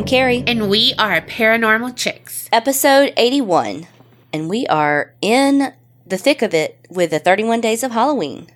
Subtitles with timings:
[0.00, 0.42] I'm Kerri.
[0.46, 2.48] And we are Paranormal Chicks.
[2.50, 3.86] Episode 81.
[4.32, 5.74] And we are in
[6.06, 8.46] the thick of it with the 31 days of Halloween.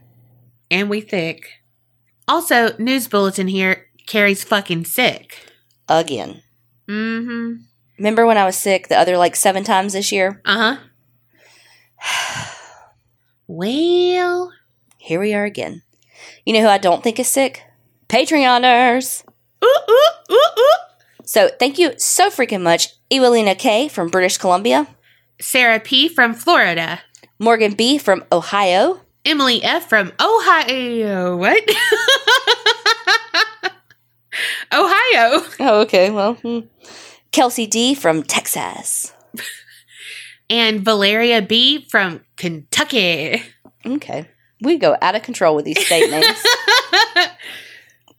[0.71, 1.61] And we thick.
[2.27, 5.53] Also, news bulletin here Kerri's fucking sick.
[5.87, 6.41] Again.
[6.89, 7.53] Mm hmm.
[7.99, 10.41] Remember when I was sick the other like seven times this year?
[10.47, 10.79] Uh
[12.01, 12.55] huh.
[13.47, 14.51] well,
[14.97, 15.83] here we are again.
[16.47, 17.65] You know who I don't think is sick?
[18.09, 19.25] Patreoners.
[19.63, 20.94] Ooh, ooh, ooh, ooh.
[21.25, 24.87] So thank you so freaking much, Ewelina K from British Columbia,
[25.41, 27.01] Sarah P from Florida,
[27.39, 31.37] Morgan B from Ohio, Emily F from Ohio.
[31.37, 31.63] What?
[34.73, 35.43] Ohio.
[35.61, 36.11] Oh, okay.
[36.11, 36.61] Well, hmm.
[37.33, 39.13] Kelsey D from Texas.
[40.51, 43.43] and Valeria B from Kentucky.
[43.87, 44.29] Okay.
[44.61, 46.27] We go out of control with these state names.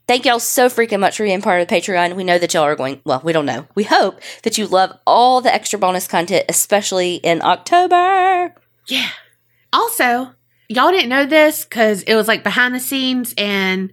[0.08, 2.16] Thank y'all so freaking much for being part of the Patreon.
[2.16, 3.66] We know that y'all are going, well, we don't know.
[3.74, 8.54] We hope that you love all the extra bonus content, especially in October.
[8.88, 9.10] Yeah.
[9.74, 10.36] Also,
[10.70, 13.92] y'all didn't know this because it was like behind the scenes and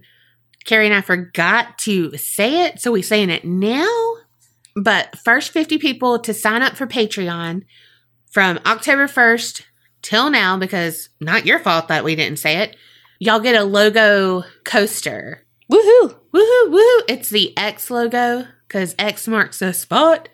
[0.67, 2.79] Kerri and I forgot to say it.
[2.79, 3.87] So we're saying it now.
[4.75, 7.63] But first 50 people to sign up for Patreon
[8.31, 9.63] from October 1st
[10.03, 12.75] till now, because not your fault that we didn't say it,
[13.19, 16.15] y'all get a logo coaster Woohoo!
[16.33, 16.69] Woohoo!
[16.69, 17.01] Woohoo!
[17.07, 20.29] It's the X logo because X marks a spot,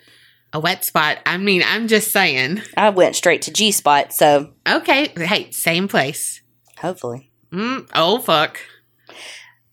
[0.51, 1.19] a wet spot.
[1.25, 2.61] I mean, I'm just saying.
[2.75, 4.53] I went straight to G spot, so.
[4.67, 5.09] Okay.
[5.15, 6.41] Hey, same place.
[6.77, 7.31] Hopefully.
[7.51, 8.59] Mm, oh, fuck.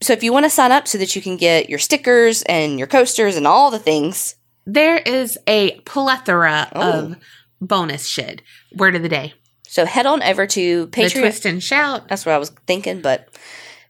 [0.01, 2.77] So if you want to sign up so that you can get your stickers and
[2.77, 4.35] your coasters and all the things,
[4.65, 6.91] there is a plethora oh.
[6.91, 7.15] of
[7.59, 8.41] bonus shit.
[8.75, 9.33] Word of the day.
[9.63, 11.13] So head on over to Patreon.
[11.13, 12.07] The twist and shout.
[12.07, 13.27] That's what I was thinking, but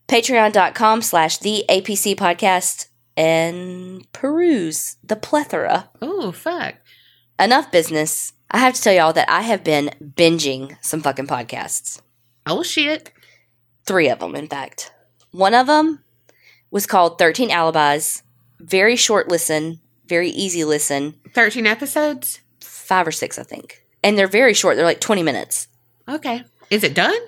[0.08, 5.90] patreon.com slash the APC podcast and peruse the plethora.
[6.02, 6.76] Oh, fuck.
[7.40, 8.34] Enough business.
[8.50, 12.02] I have to tell y'all that I have been binging some fucking podcasts.
[12.46, 13.12] Oh, shit.
[13.86, 14.92] Three of them, in fact.
[15.32, 16.04] One of them
[16.72, 18.24] was called 13 Alibis.
[18.60, 21.16] Very short listen, very easy listen.
[21.34, 22.40] 13 episodes?
[22.62, 23.84] Five or six, I think.
[24.04, 24.76] And they're very short.
[24.78, 25.68] They're like 20 minutes.
[26.08, 26.44] Okay.
[26.70, 27.20] Is it done?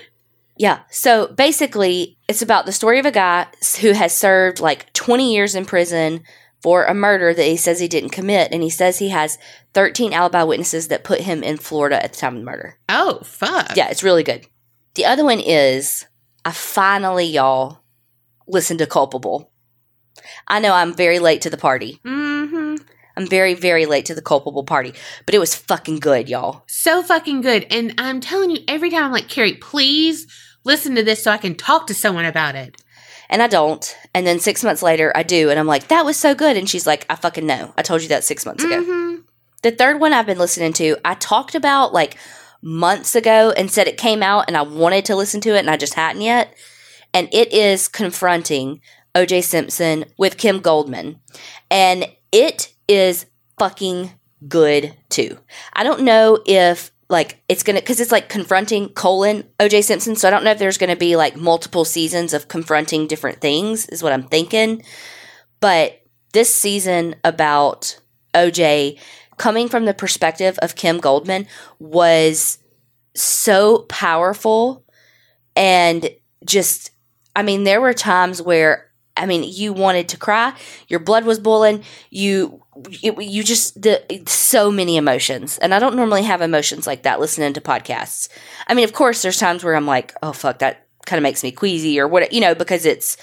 [0.59, 0.81] Yeah.
[0.91, 3.47] So basically, it's about the story of a guy
[3.79, 6.21] who has served like 20 years in prison
[6.61, 8.51] for a murder that he says he didn't commit.
[8.51, 9.37] And he says he has
[9.73, 12.77] 13 alibi witnesses that put him in Florida at the time of the murder.
[12.89, 13.77] Oh, fuck.
[13.77, 14.45] Yeah, it's really good.
[14.95, 16.05] The other one is
[16.43, 17.79] I finally, y'all,
[18.45, 19.53] listened to Culpable.
[20.45, 22.01] I know I'm very late to the party.
[22.05, 22.83] Mm-hmm.
[23.15, 24.93] I'm very, very late to the culpable party,
[25.25, 26.63] but it was fucking good, y'all.
[26.67, 27.67] So fucking good.
[27.69, 30.25] And I'm telling you, every time I'm like, Kerri, please
[30.69, 32.81] listen to this so I can talk to someone about it.
[33.29, 33.97] And I don't.
[34.13, 35.49] And then six months later, I do.
[35.49, 36.55] And I'm like, that was so good.
[36.55, 37.73] And she's like, I fucking know.
[37.77, 38.81] I told you that six months ago.
[38.81, 39.21] Mm-hmm.
[39.61, 42.17] The third one I've been listening to, I talked about like
[42.61, 45.69] months ago and said it came out and I wanted to listen to it and
[45.69, 46.55] I just hadn't yet.
[47.13, 48.81] And it is confronting
[49.15, 51.19] OJ Simpson with Kim Goldman.
[51.69, 53.25] And it is
[53.57, 54.11] fucking
[54.47, 55.37] good too.
[55.73, 60.15] I don't know if like it's gonna because it's like confronting colon OJ Simpson.
[60.15, 63.87] So I don't know if there's gonna be like multiple seasons of confronting different things,
[63.89, 64.83] is what I'm thinking.
[65.59, 66.01] But
[66.33, 67.99] this season about
[68.33, 68.99] OJ
[69.37, 71.47] coming from the perspective of Kim Goldman
[71.79, 72.59] was
[73.15, 74.85] so powerful
[75.55, 76.09] and
[76.45, 76.91] just
[77.35, 80.53] I mean there were times where I mean you wanted to cry,
[80.87, 82.58] your blood was boiling, you
[83.03, 85.57] it, you just the so many emotions.
[85.57, 88.29] And i don't normally have emotions like that listening to podcasts.
[88.67, 91.43] I mean of course there's times where i'm like oh fuck that kind of makes
[91.43, 93.17] me queasy or what you know because it's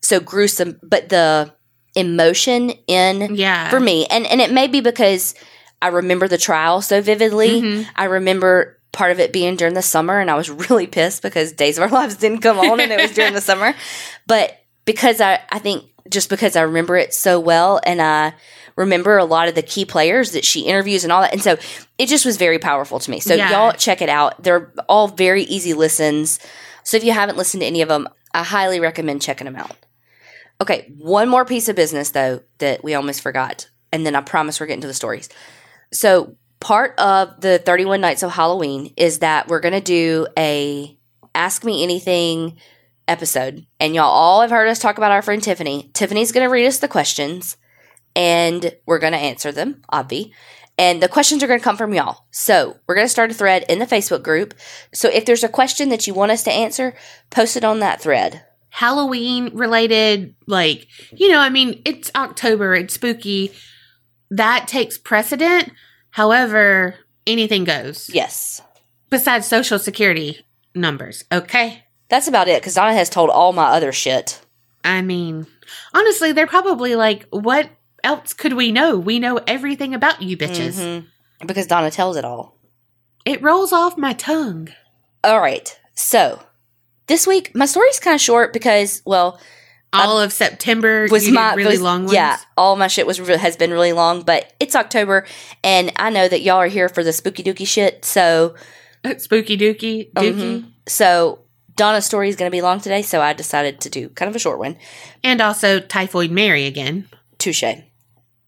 [0.00, 0.78] so gruesome.
[0.82, 1.52] But the
[1.94, 3.70] emotion in yeah.
[3.70, 5.32] for me and and it may be because
[5.80, 7.62] i remember the trial so vividly.
[7.62, 7.90] Mm-hmm.
[7.94, 11.52] i remember part of it being during the summer and i was really pissed because
[11.52, 13.74] days of our lives didn't come on and it was during the summer.
[14.26, 18.34] But because i i think just because i remember it so well and i
[18.76, 21.32] remember a lot of the key players that she interviews and all that.
[21.32, 21.56] And so
[21.98, 23.20] it just was very powerful to me.
[23.20, 23.50] So yeah.
[23.50, 24.42] y'all check it out.
[24.42, 26.40] They're all very easy listens.
[26.82, 29.76] So if you haven't listened to any of them, I highly recommend checking them out.
[30.60, 33.68] Okay, one more piece of business though that we almost forgot.
[33.92, 35.28] And then I promise we're getting to the stories.
[35.92, 40.98] So part of the 31 nights of Halloween is that we're going to do a
[41.34, 42.58] ask me anything
[43.06, 43.66] episode.
[43.78, 45.90] And y'all all have heard us talk about our friend Tiffany.
[45.94, 47.56] Tiffany's going to read us the questions
[48.16, 50.32] and we're going to answer them, obvi.
[50.76, 52.26] And the questions are going to come from y'all.
[52.32, 54.54] So we're going to start a thread in the Facebook group.
[54.92, 56.94] So if there's a question that you want us to answer,
[57.30, 58.44] post it on that thread.
[58.70, 63.52] Halloween related, like, you know, I mean, it's October, it's spooky.
[64.30, 65.70] that takes precedent.
[66.10, 66.96] However,
[67.26, 68.60] anything goes Yes.
[69.10, 70.44] besides social security
[70.74, 71.22] numbers.
[71.30, 71.84] Okay.
[72.08, 74.40] That's about it because Donna has told all my other shit.
[74.82, 75.46] I mean,
[75.92, 77.68] honestly, they're probably like, what
[78.04, 78.96] else could we know?
[78.98, 80.74] We know everything about you bitches.
[80.78, 81.06] Mhm.
[81.46, 82.56] Because Donna tells it all.
[83.24, 84.68] It rolls off my tongue.
[85.24, 85.76] All right.
[85.94, 86.40] So
[87.06, 89.40] this week, my story's kind of short because, well,
[89.92, 92.14] All of September was my really was- long ones.
[92.14, 95.24] Yeah, all my shit was re- has been really long, but it's October,
[95.62, 98.04] and I know that y'all are here for the spooky dooky shit.
[98.04, 98.56] So,
[99.18, 100.34] Spooky dookie, dookie.
[100.34, 100.72] mhm.
[100.88, 101.38] so
[101.76, 104.34] Donna's story is going to be long today, so I decided to do kind of
[104.34, 104.76] a short one.
[105.22, 107.06] And also Typhoid Mary again.
[107.38, 107.62] Touche.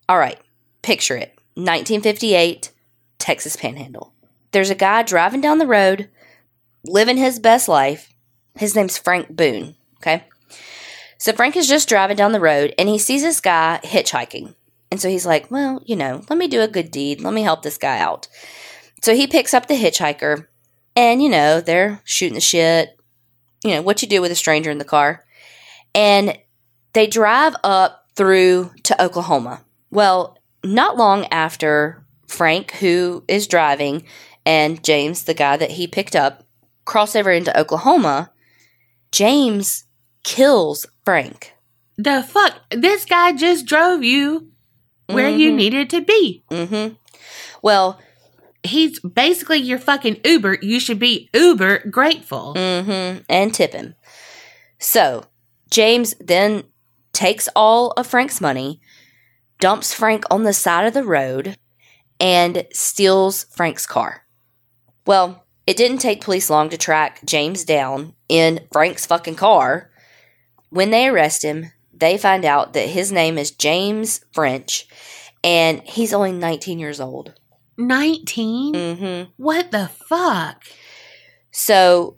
[0.09, 0.39] All right,
[0.83, 2.73] picture it: 1958,
[3.19, 4.13] Texas Panhandle.
[4.53, 6.09] There's a guy driving down the road,
[6.85, 8.13] living his best life.
[8.55, 9.75] His name's Frank Boone.
[9.99, 10.25] Okay.
[11.19, 14.55] So Frank is just driving down the road and he sees this guy hitchhiking.
[14.91, 17.21] And so he's like, well, you know, let me do a good deed.
[17.21, 18.29] Let me help this guy out.
[19.03, 20.47] So he picks up the hitchhiker
[20.95, 22.97] and, you know, they're shooting the shit.
[23.65, 25.25] You know, what you do with a stranger in the car.
[25.95, 26.39] And
[26.93, 29.65] they drive up through to Oklahoma.
[29.97, 34.05] Well, not long after Frank, who is driving,
[34.45, 36.45] and James, the guy that he picked up,
[36.85, 38.31] cross over into Oklahoma,
[39.11, 39.85] James
[40.23, 41.55] kills Frank.
[41.97, 42.59] The fuck?
[42.71, 44.51] This guy just drove you
[45.07, 45.55] where you Mhm.
[45.57, 46.45] needed to be.
[46.51, 46.95] Mm-hmm.
[47.63, 47.99] Well,
[48.63, 50.59] He's basically your fucking Uber.
[50.61, 52.53] You should be Uber grateful.
[52.57, 53.95] mm-hmm, and tip him.
[54.81, 55.25] So
[55.71, 56.65] James then
[57.13, 58.81] takes all of Frank's money,
[59.59, 61.57] dumps Frank on the side of the road,
[62.19, 64.27] and steals Frank's car.
[65.07, 69.91] Well, it didn't take police long to track James down in Frank's fucking car.
[70.71, 74.87] When they arrest him, they find out that his name is James French
[75.43, 77.35] and he's only 19 years old.
[77.79, 78.75] 19?
[78.75, 79.31] Mm-hmm.
[79.37, 80.65] What the fuck?
[81.51, 82.17] So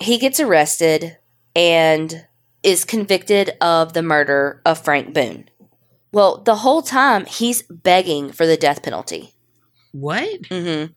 [0.00, 1.18] he gets arrested
[1.54, 2.26] and
[2.62, 5.48] is convicted of the murder of Frank Boone.
[6.12, 9.34] Well, the whole time he's begging for the death penalty.
[9.92, 10.42] What?
[10.42, 10.92] Mm-hmm.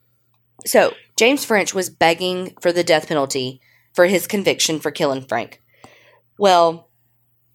[0.66, 3.62] So James French was begging for the death penalty
[3.94, 5.62] for his conviction for killing Frank.
[6.38, 6.90] Well,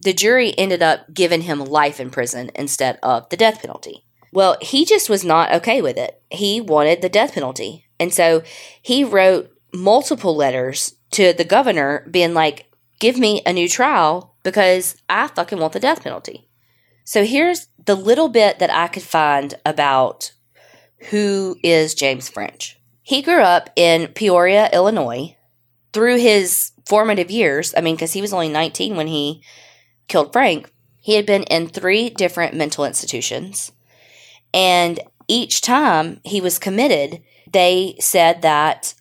[0.02, 4.04] the jury ended up giving him life in prison instead of the death penalty.
[4.32, 6.20] Well, he just was not okay with it.
[6.30, 7.86] He wanted the death penalty.
[7.98, 8.42] And so
[8.82, 12.70] he wrote multiple letters to the governor being like,
[13.00, 16.48] give me a new trial because I fucking want the death penalty.
[17.06, 20.32] So here's the little bit that I could find about
[21.10, 22.80] who is James French.
[23.00, 25.36] He grew up in Peoria, Illinois.
[25.92, 29.40] Through his formative years, I mean, because he was only 19 when he
[30.08, 30.68] killed Frank,
[31.00, 33.70] he had been in three different mental institutions.
[34.52, 34.98] And
[35.28, 37.22] each time he was committed,
[37.52, 38.94] they said that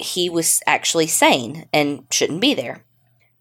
[0.00, 2.84] he was actually sane and shouldn't be there.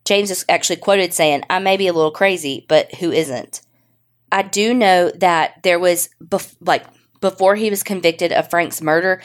[0.06, 3.62] James is actually quoted saying, I may be a little crazy, but who isn't?
[4.32, 6.86] I do know that there was, bef- like,
[7.20, 9.22] before he was convicted of Frank's murder,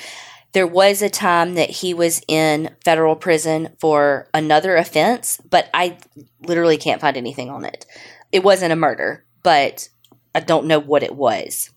[0.52, 5.99] there was a time that he was in federal prison for another offense, but I
[6.40, 7.85] literally can't find anything on it.
[8.33, 9.88] It wasn't a murder, but
[10.35, 11.71] I don't know what it was.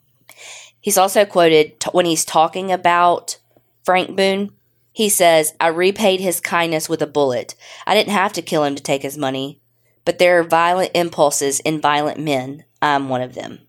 [0.82, 3.38] He's also quoted t- when he's talking about
[3.84, 4.52] Frank Boone.
[4.92, 7.56] He says, I repaid his kindness with a bullet.
[7.86, 9.62] I didn't have to kill him to take his money,
[10.06, 12.64] but there are violent impulses in violent men.
[12.82, 13.60] I'm one of them.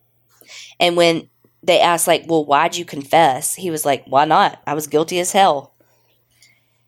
[0.78, 1.28] And when
[1.62, 3.54] they asked, like, well, why'd you confess?
[3.54, 4.62] He was like, why not?
[4.66, 5.74] I was guilty as hell.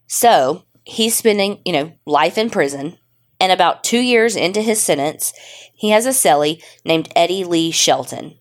[0.06, 2.98] So he's spending, you know, life in prison.
[3.40, 5.32] And about two years into his sentence,
[5.74, 8.38] he has a cellie named Eddie Lee Shelton.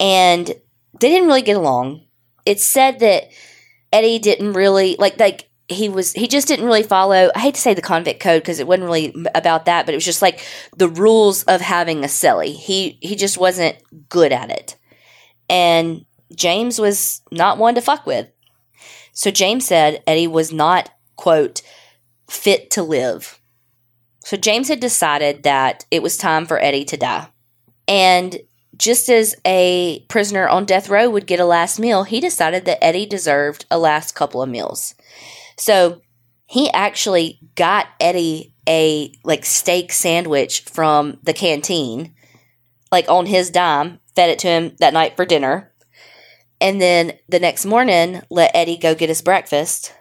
[0.00, 2.06] And they didn't really get along.
[2.46, 3.24] It's said that
[3.92, 7.60] Eddie didn't really, like, like, he was he just didn't really follow i hate to
[7.60, 10.44] say the convict code because it wasn't really about that but it was just like
[10.76, 12.54] the rules of having a cellie.
[12.54, 13.76] He he just wasn't
[14.08, 14.76] good at it.
[15.48, 16.04] And
[16.34, 18.28] james was not one to fuck with.
[19.12, 21.62] So james said eddie was not quote
[22.28, 23.38] fit to live.
[24.20, 27.28] So james had decided that it was time for eddie to die.
[27.86, 28.38] And
[28.76, 32.82] just as a prisoner on death row would get a last meal he decided that
[32.82, 34.96] eddie deserved a last couple of meals
[35.56, 36.00] so
[36.46, 42.14] he actually got Eddie a like steak sandwich from the canteen,
[42.90, 45.72] like on his dime, fed it to him that night for dinner.
[46.60, 49.92] And then the next morning, let Eddie go get his breakfast.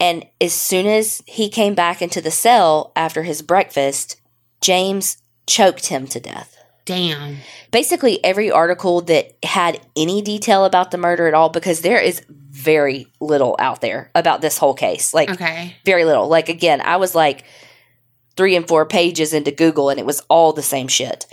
[0.00, 4.20] And as soon as he came back into the cell after his breakfast,
[4.60, 6.63] James choked him to death.
[6.84, 7.38] Damn.
[7.70, 12.22] Basically, every article that had any detail about the murder at all, because there is
[12.28, 15.12] very little out there about this whole case.
[15.14, 15.74] Like, Okay.
[15.84, 16.28] very little.
[16.28, 17.44] Like, again, I was like
[18.36, 21.26] three and four pages into Google and it was all the same shit.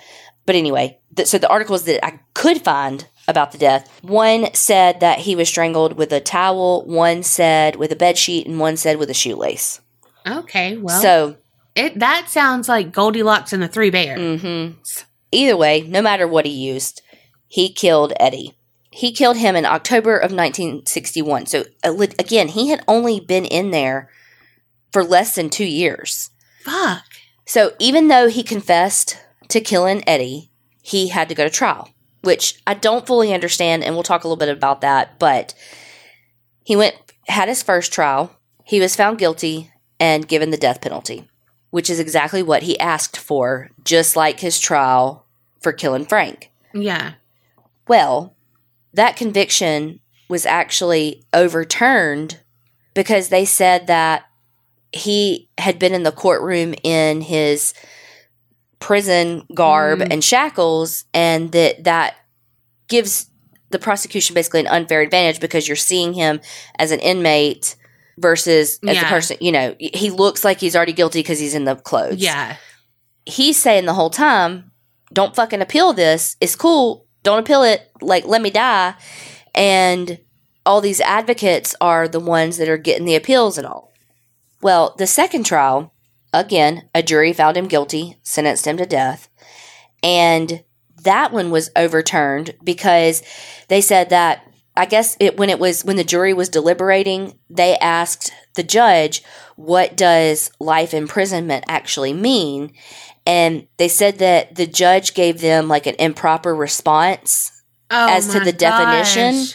[0.45, 4.99] But anyway, th- so the articles that I could find about the death, one said
[4.99, 8.77] that he was strangled with a towel, one said with a bed sheet, and one
[8.77, 9.81] said with a shoelace.
[10.27, 10.77] Okay.
[10.77, 11.37] Well, so,
[11.75, 14.41] it that sounds like Goldilocks and the Three Bears.
[14.41, 14.71] hmm
[15.31, 17.01] either way, no matter what he used,
[17.47, 18.55] he killed Eddie.
[18.91, 21.45] He killed him in October of 1961.
[21.45, 24.09] So, again, he had only been in there
[24.91, 26.29] for less than two years.
[26.63, 27.03] Fuck.
[27.45, 29.17] So even though he confessed
[29.49, 31.89] to killing Eddie, he had to go to trial,
[32.21, 35.19] which I don't fully understand, and we'll talk a little bit about that.
[35.19, 35.53] But
[36.63, 36.95] he went,
[37.27, 38.35] had his first trial.
[38.63, 41.27] He was found guilty and given the death penalty,
[41.69, 45.20] which is exactly what he asked for, just like his trial
[45.61, 46.51] for killing Frank.
[46.73, 47.13] Yeah.
[47.87, 48.35] Well,
[48.93, 49.99] that conviction
[50.29, 52.39] was actually overturned
[52.93, 54.23] because they said that
[54.91, 57.73] he had been in the courtroom in his
[58.79, 60.07] prison garb Mm.
[60.13, 62.15] and shackles and that that
[62.87, 63.27] gives
[63.69, 66.41] the prosecution basically an unfair advantage because you're seeing him
[66.79, 67.75] as an inmate
[68.17, 69.09] versus as a Yeah.
[69.09, 72.55] person you know he looks like he's already guilty because he's in the clothes Yeah.
[73.25, 74.70] he's saying the whole time,
[75.13, 76.37] don't fucking appeal this.
[76.39, 77.05] It's cool.
[77.23, 77.91] Don't appeal it.
[78.01, 78.95] Like, let me die.
[79.53, 80.19] And
[80.65, 83.91] all these advocates are the ones that are getting the appeals and all.
[84.61, 85.93] Well, the second trial,
[86.33, 89.27] again, a jury found him guilty, sentenced him to death.
[90.03, 90.63] And
[91.03, 93.23] that one was overturned because
[93.67, 97.77] they said that I guess it when it was when the jury was deliberating, they
[97.77, 99.21] asked the judge,
[99.57, 102.71] "What does life imprisonment actually mean?"
[103.25, 107.51] And they said that the judge gave them like an improper response,
[107.91, 109.45] Oh, As to the definition?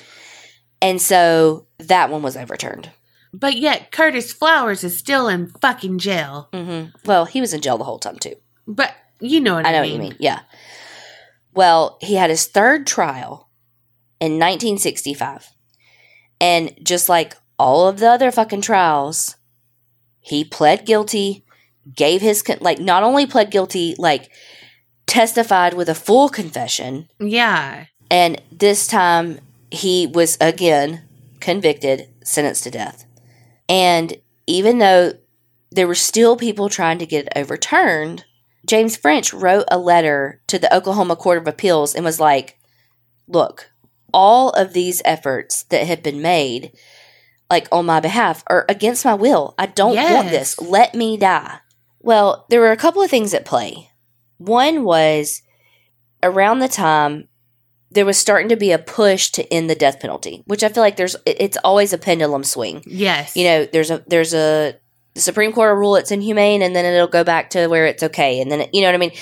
[0.83, 2.91] and so that one was overturned.
[3.33, 6.49] But yet Curtis Flowers is still in fucking jail.
[6.53, 8.35] hmm Well, he was in jail the whole time too.
[8.67, 9.91] But you know what I, I know mean.
[9.93, 10.17] what you mean.
[10.21, 10.41] Yeah.
[11.55, 13.49] Well, he had his third trial
[14.21, 15.49] in 1965.
[16.41, 19.37] And just like all of the other fucking trials,
[20.21, 21.46] he pled guilty,
[21.95, 24.31] gave his, con- like, not only pled guilty, like,
[25.07, 27.09] testified with a full confession.
[27.19, 27.87] Yeah.
[28.11, 29.41] And this time
[29.71, 31.03] he was again
[31.41, 33.05] convicted, sentenced to death.
[33.69, 34.17] And
[34.47, 35.13] even though
[35.71, 38.25] there were still people trying to get it overturned,
[38.65, 42.59] James French wrote a letter to the Oklahoma Court of Appeals and was like,
[43.29, 43.71] Look,
[44.13, 46.73] all of these efforts that have been made,
[47.51, 49.55] like on my behalf, are against my will.
[49.59, 50.61] I don't want this.
[50.61, 51.59] Let me die.
[52.07, 53.91] Well, there were a couple of things at play.
[54.39, 55.43] One was
[56.23, 57.29] around the time
[57.91, 60.83] there was starting to be a push to end the death penalty, which I feel
[60.83, 62.85] like there's it's always a pendulum swing.
[62.87, 63.37] Yes.
[63.37, 64.77] You know, there's a there's a
[65.15, 68.03] the Supreme Court will rule it's inhumane, and then it'll go back to where it's
[68.05, 69.13] okay, and then it, you know what I mean.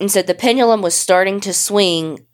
[0.00, 2.26] And so the pendulum was starting to swing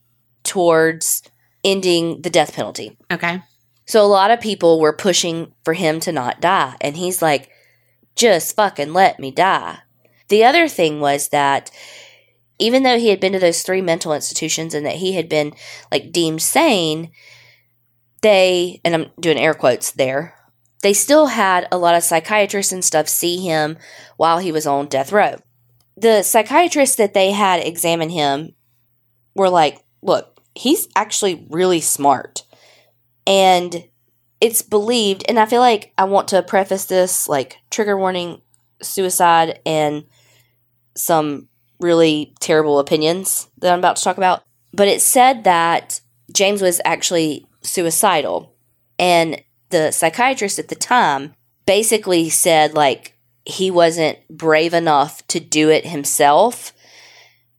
[0.42, 1.22] towards
[1.62, 2.96] ending the death penalty.
[3.12, 3.42] Okay.
[3.86, 6.76] So a lot of people were pushing for him to not die.
[6.80, 7.50] And he's like,
[8.16, 9.78] just fucking let me die.
[10.30, 11.70] The other thing was that
[12.58, 15.52] even though he had been to those three mental institutions and that he had been
[15.90, 17.10] like deemed sane,
[18.22, 20.34] they, and I'm doing air quotes there,
[20.82, 23.76] they still had a lot of psychiatrists and stuff see him
[24.16, 25.36] while he was on death row.
[25.96, 28.54] The psychiatrists that they had examine him
[29.34, 32.44] were like, look, he's actually really smart.
[33.26, 33.88] And
[34.40, 38.40] it's believed, and I feel like I want to preface this like trigger warning,
[38.80, 40.04] suicide, and
[41.00, 41.48] some
[41.80, 44.42] really terrible opinions that I'm about to talk about.
[44.72, 46.00] But it said that
[46.32, 48.54] James was actually suicidal.
[48.98, 51.34] And the psychiatrist at the time
[51.66, 56.72] basically said, like, he wasn't brave enough to do it himself.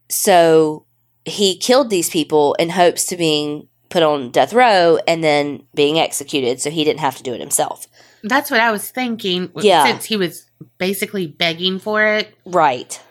[0.09, 0.85] So
[1.25, 5.99] he killed these people in hopes to being put on death row and then being
[5.99, 7.87] executed so he didn't have to do it himself.
[8.23, 9.51] That's what I was thinking.
[9.57, 9.85] Yeah.
[9.85, 10.45] Since he was
[10.77, 12.33] basically begging for it.
[12.45, 13.01] Right.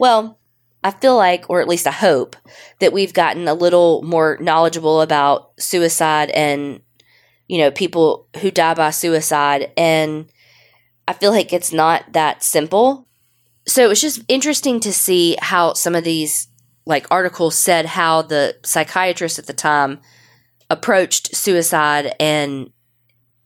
[0.00, 0.38] Well,
[0.82, 2.34] I feel like, or at least I hope,
[2.78, 6.80] that we've gotten a little more knowledgeable about suicide and,
[7.48, 9.70] you know, people who die by suicide.
[9.76, 10.32] And
[11.06, 13.08] I feel like it's not that simple.
[13.66, 16.48] So it was just interesting to see how some of these,
[16.86, 20.00] like, articles said how the psychiatrist at the time
[20.70, 22.70] approached suicide and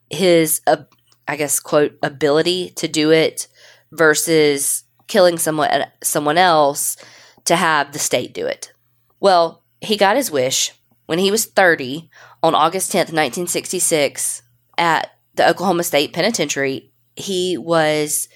[0.09, 0.85] his, uh,
[1.27, 3.49] I guess, quote, ability to do it
[3.91, 6.97] versus killing someone someone else
[7.45, 8.73] to have the state do it.
[9.21, 10.73] Well, he got his wish
[11.07, 12.11] when he was 30
[12.43, 14.43] on August 10th, 1966,
[14.79, 16.91] at the Oklahoma State Penitentiary.
[17.17, 18.29] He was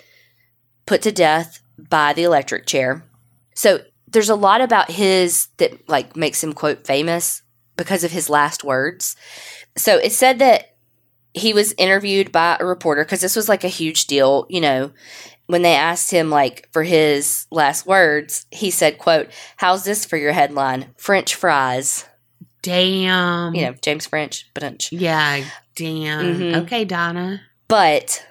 [0.86, 3.04] put to death by the electric chair.
[3.54, 7.42] So there's a lot about his that like makes him quote famous
[7.76, 9.16] because of his last words.
[9.76, 10.76] So it said that
[11.34, 14.92] he was interviewed by a reporter because this was like a huge deal, you know,
[15.48, 20.16] when they asked him like for his last words, he said, quote, How's this for
[20.16, 20.94] your headline?
[20.96, 22.04] French fries.
[22.62, 23.54] Damn.
[23.54, 26.38] You know, James French, but Yeah, damn.
[26.38, 26.54] Mhm.
[26.62, 27.40] Okay, Donna.
[27.66, 28.24] but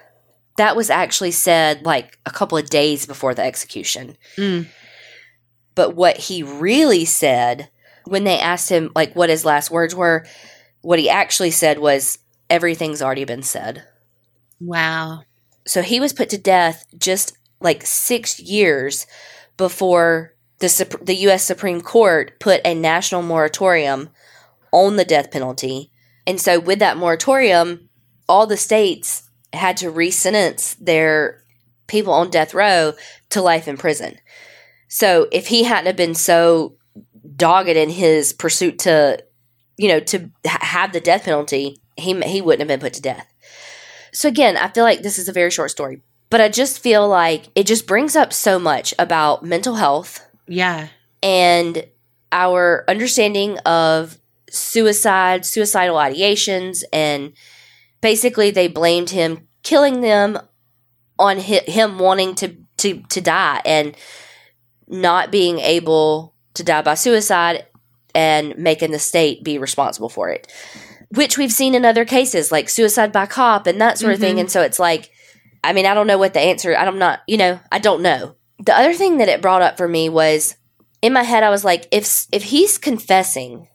[0.56, 4.16] that was actually said like a couple of days before the execution.
[4.36, 4.66] Mm.
[5.74, 7.68] But what he really said
[8.04, 10.24] when they asked him like what his last words were,
[10.82, 12.18] what he actually said was
[12.50, 13.84] everything's already been said.
[14.60, 15.22] Wow.
[15.68, 19.06] So he was put to death just like 6 years
[19.56, 24.10] before the the US Supreme Court put a national moratorium
[24.72, 25.90] on the death penalty.
[26.26, 27.88] And so with that moratorium,
[28.28, 31.42] all the states had to re-sentence their
[31.86, 32.92] people on death row
[33.30, 34.18] to life in prison.
[34.88, 36.76] So if he hadn't have been so
[37.36, 39.22] dogged in his pursuit to,
[39.76, 43.02] you know, to ha- have the death penalty, he he wouldn't have been put to
[43.02, 43.26] death.
[44.12, 47.08] So again, I feel like this is a very short story, but I just feel
[47.08, 50.88] like it just brings up so much about mental health Yeah.
[51.22, 51.86] and
[52.32, 54.18] our understanding of
[54.50, 57.32] suicide, suicidal ideations, and
[58.00, 60.38] basically they blamed him killing them
[61.18, 63.96] on hi- him wanting to, to, to die and
[64.86, 67.66] not being able to die by suicide
[68.14, 70.50] and making the state be responsible for it,
[71.10, 74.36] which we've seen in other cases like suicide by cop and that sort of thing.
[74.36, 74.40] Mhm.
[74.40, 75.10] And so it's like,
[75.64, 76.76] I mean, I don't know what the answer.
[76.76, 78.36] I'm not, you know, I don't know.
[78.60, 80.56] The other thing that it brought up for me was
[81.00, 83.68] in my head, I was like, if if he's confessing,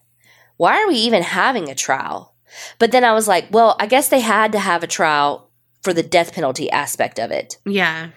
[0.58, 2.36] why are we even having a trial?
[2.80, 5.50] But then I was like, well, I guess they had to have a trial
[5.82, 7.58] for the death penalty aspect of it.
[7.65, 8.10] Yeah.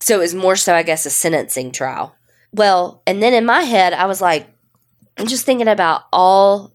[0.00, 2.14] So it was more so, I guess, a sentencing trial.
[2.52, 4.48] Well, and then in my head, I was like,
[5.16, 6.72] I'm just thinking about all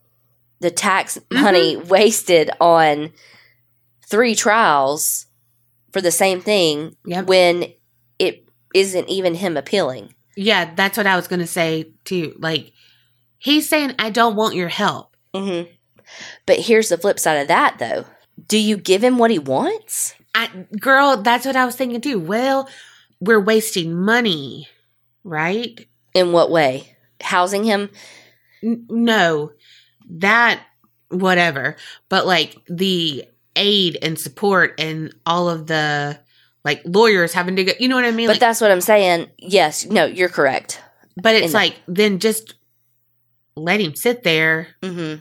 [0.61, 3.11] the tax money wasted on
[4.07, 5.25] three trials
[5.91, 7.25] for the same thing Yep.
[7.27, 7.73] when
[8.19, 10.13] it isn't even him appealing.
[10.37, 12.35] Yeah, that's what I was going to say too.
[12.39, 12.71] Like,
[13.37, 15.15] he's saying, I don't want your help.
[15.35, 15.63] hmm
[16.45, 18.05] But here's the flip side of that, though.
[18.47, 20.15] Do you give him what he wants?
[20.33, 20.47] I,
[20.79, 22.19] girl, that's what I was thinking too.
[22.19, 22.69] Well,
[23.19, 24.69] we're wasting money,
[25.23, 25.85] right?
[26.13, 26.95] In what way?
[27.21, 27.89] Housing him?
[28.63, 29.51] N- no,
[30.09, 30.61] that,
[31.09, 31.75] whatever.
[32.09, 36.19] But like the aid and support and all of the
[36.63, 38.27] like lawyers having to go, you know what I mean?
[38.27, 39.29] But Like, that's what I'm saying.
[39.37, 40.79] Yes, no, you're correct.
[41.21, 42.53] but it's and- like, then just
[43.55, 45.15] let him sit there hmm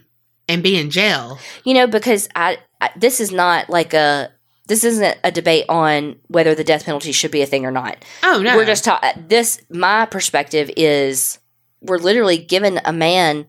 [0.48, 1.38] and be in jail.
[1.64, 4.32] You know, because I, I this is not like a
[4.66, 8.04] this isn't a debate on whether the death penalty should be a thing or not.
[8.22, 8.56] Oh, no.
[8.56, 9.26] We're just talking.
[9.28, 11.38] This my perspective is
[11.80, 13.46] we're literally giving a man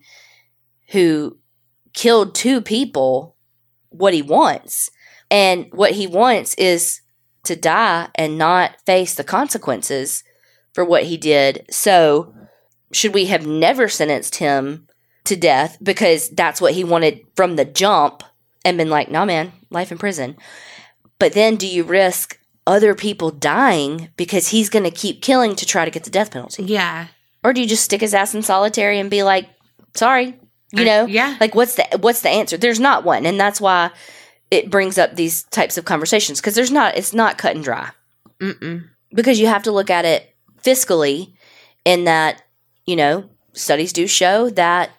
[0.92, 1.38] who
[1.94, 3.36] killed two people
[3.90, 4.90] what he wants,
[5.30, 7.02] and what he wants is
[7.44, 10.24] to die and not face the consequences
[10.74, 11.66] for what he did.
[11.70, 12.34] So,
[12.94, 14.88] should we have never sentenced him
[15.26, 18.24] to death because that's what he wanted from the jump
[18.64, 20.38] and been like, nah, man, life in prison?
[21.20, 25.66] But then do you risk other people dying because he's going to keep killing to
[25.66, 26.64] try to get the death penalty?
[26.64, 27.08] yeah.
[27.44, 29.50] Or do you just stick his ass in solitary and be like,
[29.96, 30.40] sorry,
[30.72, 31.06] you I- know?
[31.06, 31.38] yeah.
[31.40, 32.58] Like what's the what's the answer?
[32.58, 33.92] There's not one, and that's why
[34.50, 37.90] it brings up these types of conversations because there's not it's not cut and dry
[38.42, 38.84] Mm-mm.
[39.14, 41.34] because you have to look at it fiscally
[41.86, 42.42] in that
[42.86, 44.90] you know studies do show that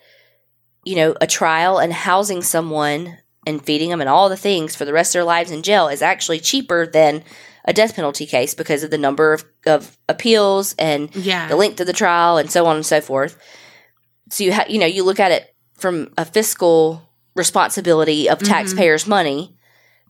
[0.84, 4.84] you know a trial and housing someone and feeding them and all the things for
[4.84, 7.22] the rest of their lives in jail is actually cheaper than
[7.64, 11.46] a death penalty case because of the number of, of appeals and Yeah.
[11.48, 13.36] the length of the trial and so on and so forth
[14.30, 15.51] so you ha- you know you look at it
[15.82, 17.02] from a fiscal
[17.34, 18.46] responsibility of Mhm.
[18.48, 19.54] taxpayers money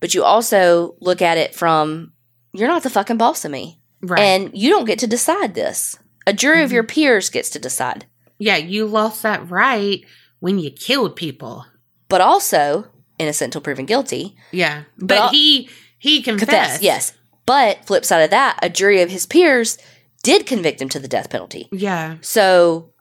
[0.01, 2.13] but you also look at it from
[2.53, 4.21] you're not the fucking boss of me right.
[4.21, 5.97] and you don't get to decide this.
[6.27, 6.75] A jury of Mhm.
[6.75, 8.07] your peers gets to decide.
[8.39, 10.01] yeah, you lost that right
[10.41, 11.65] when you killed people.
[12.09, 14.35] But also, innocent until proven guilty.
[14.51, 14.83] Yeah.
[14.99, 16.51] But, But he he confessed.
[16.51, 17.13] Confess, yes.
[17.47, 19.79] But flip side of that, a jury of his peers
[20.25, 21.69] did convict him to the death penalty.
[21.71, 22.17] Yeah.
[22.21, 22.92] So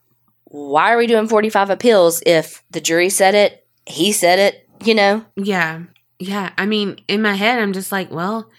[0.52, 4.94] why are we doing 45 appeals if the jury said it, he said it, you
[4.94, 5.24] know?
[5.34, 5.84] Yeah.
[6.18, 6.50] Yeah.
[6.58, 8.50] I mean, in my head I'm just like, well,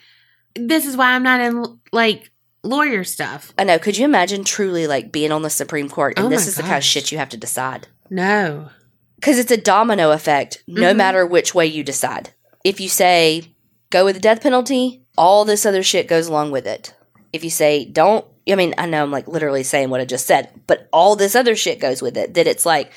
[0.56, 2.32] this is why I'm not in like
[2.64, 3.54] lawyer stuff.
[3.60, 3.78] I know.
[3.78, 6.64] Could you imagine truly like being on the Supreme Court and Oh this is the
[6.64, 7.88] kind of shit you have to decide?
[8.10, 8.70] No.
[9.16, 10.98] Because it's a domino effect no Mhm.
[10.98, 12.32] matter which way you decide.
[12.64, 13.54] If you say
[13.92, 16.96] go with the death penalty, all this other shit goes along with it.
[17.34, 20.28] If you say don't, I mean, I know I'm like literally saying what I just
[20.28, 22.36] said, but all this other shit goes with it.
[22.36, 22.91] That it's like,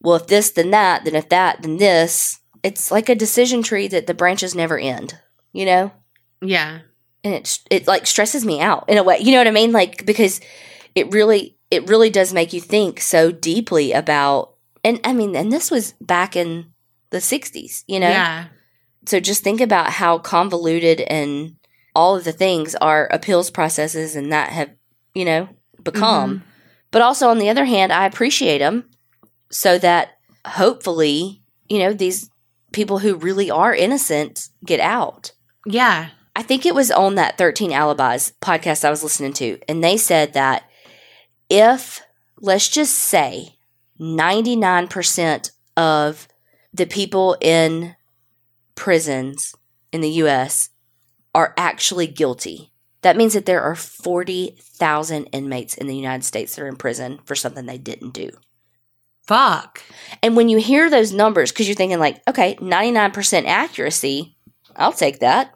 [0.00, 2.40] well, if this, then that, then if that, then this.
[2.62, 5.14] It's like a decision tree that the branches never end,
[5.52, 5.92] you know?
[6.40, 6.80] Yeah.
[7.24, 9.18] and it it like stresses me out in a way.
[9.18, 9.72] You know what I mean?
[9.72, 10.40] Like because
[10.94, 14.54] it really it really does make you think so deeply about
[14.84, 16.72] and I mean and this was back in
[17.10, 18.08] the 60s, you know?
[18.08, 18.46] Yeah.
[19.06, 21.56] So just think about how convoluted and
[21.98, 24.70] all of the things our appeals processes and that have,
[25.14, 25.48] you know,
[25.82, 26.36] become.
[26.36, 26.48] Mm-hmm.
[26.92, 28.88] But also on the other hand, I appreciate them
[29.50, 30.10] so that
[30.46, 32.30] hopefully, you know, these
[32.72, 35.32] people who really are innocent get out.
[35.66, 36.10] Yeah.
[36.36, 39.96] I think it was on that 13 Alibis podcast I was listening to, and they
[39.96, 40.70] said that
[41.50, 42.00] if,
[42.40, 43.56] let's just say,
[44.00, 46.28] 99% of
[46.72, 47.96] the people in
[48.76, 49.56] prisons
[49.90, 50.70] in the US
[51.34, 56.62] are actually guilty, that means that there are 40,000 inmates in the United States that
[56.62, 58.30] are in prison for something they didn't do.
[59.26, 59.82] Fuck.
[60.22, 64.36] And when you hear those numbers, because you're thinking, like, okay, 99% accuracy,
[64.74, 65.54] I'll take that.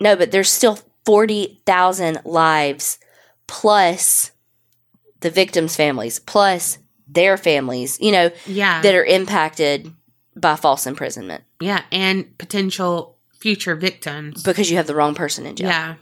[0.00, 2.98] No, but there's still 40,000 lives
[3.46, 4.32] plus
[5.20, 8.82] the victims' families, plus their families, you know, Yeah.
[8.82, 9.92] that are impacted
[10.36, 11.82] by false imprisonment yeah.
[11.90, 14.42] And potential future victims.
[14.42, 15.68] because you have the wrong person in jail.
[15.68, 15.94] yeah.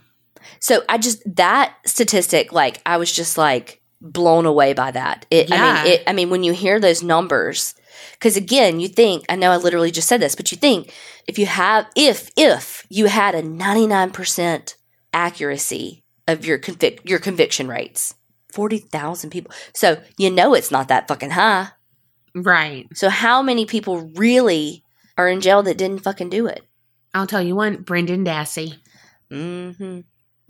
[0.60, 5.26] So I just that statistic, like I was just like blown away by that.
[5.30, 7.74] It, I mean, it, I mean, when you hear those numbers,
[8.12, 10.92] because again, you think I know I literally just said this, but you think
[11.26, 14.76] if you have if if you had a ninety nine percent
[15.12, 18.14] accuracy of your convic your conviction rates,
[18.52, 21.68] forty thousand people, so you know it's not that fucking high.
[22.34, 22.86] Right.
[22.94, 24.84] So how many people really
[25.18, 26.62] are in jail that didn't fucking do it?
[27.16, 28.76] I'll tell you one, Brendan Dassey.
[29.30, 30.00] hmm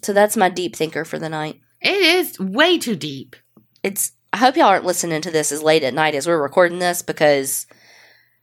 [0.02, 1.60] So that's my deep thinker for the night.
[1.80, 3.36] It is way too deep.
[3.82, 6.78] it's I hope y'all aren't listening to this as late at night as we're recording
[6.78, 7.66] this because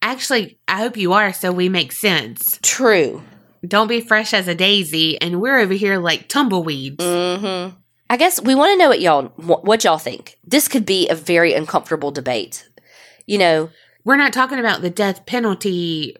[0.01, 2.59] Actually, I hope you are so we make sense.
[2.61, 3.21] true.
[3.65, 7.03] Don't be fresh as a daisy and we're over here like tumbleweeds.
[7.03, 7.69] hmm
[8.09, 10.37] I guess we want to know what y'all what y'all think.
[10.45, 12.67] This could be a very uncomfortable debate.
[13.25, 13.69] You know,
[14.05, 16.15] We're not talking about the death penalty.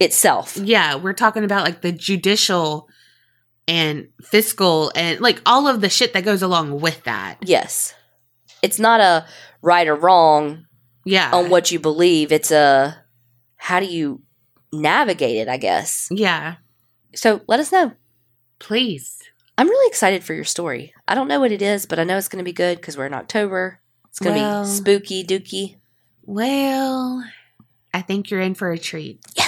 [0.00, 0.56] Itself.
[0.56, 2.88] Yeah, we're talking about like the judicial
[3.68, 7.38] and fiscal and like all of the shit that goes along with that.
[7.42, 7.94] Yes.
[8.62, 9.26] It's not a
[9.62, 10.66] right or wrong
[11.04, 11.30] Yeah.
[11.32, 12.32] on what you believe.
[12.32, 12.96] It's a
[13.56, 14.20] how do you
[14.72, 16.08] navigate it, I guess.
[16.10, 16.56] Yeah.
[17.14, 17.92] So let us know.
[18.58, 19.18] Please.
[19.56, 20.92] I'm really excited for your story.
[21.06, 22.96] I don't know what it is, but I know it's going to be good because
[22.98, 23.80] we're in October.
[24.08, 25.76] It's going to Well- be spooky, dooky.
[26.26, 27.24] Well,
[27.92, 29.20] I think you're in for a treat.
[29.36, 29.43] Yes.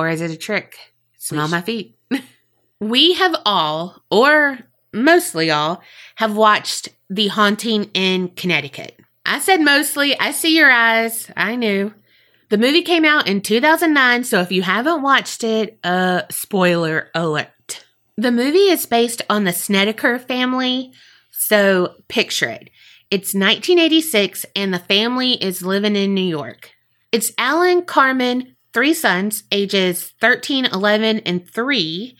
[0.00, 0.78] Or is it a trick?
[1.18, 1.98] Smell my feet.
[2.80, 4.58] we have all, or
[4.94, 5.82] mostly all,
[6.14, 8.98] have watched The Haunting in Connecticut.
[9.26, 10.18] I said mostly.
[10.18, 11.30] I see your eyes.
[11.36, 11.92] I knew.
[12.48, 17.84] The movie came out in 2009, so if you haven't watched it, uh, spoiler alert.
[18.16, 20.92] The movie is based on the Snedeker family,
[21.30, 22.70] so picture it.
[23.10, 26.70] It's 1986, and the family is living in New York.
[27.12, 32.16] It's Alan, Carmen, three sons, ages 13, 11, and 3,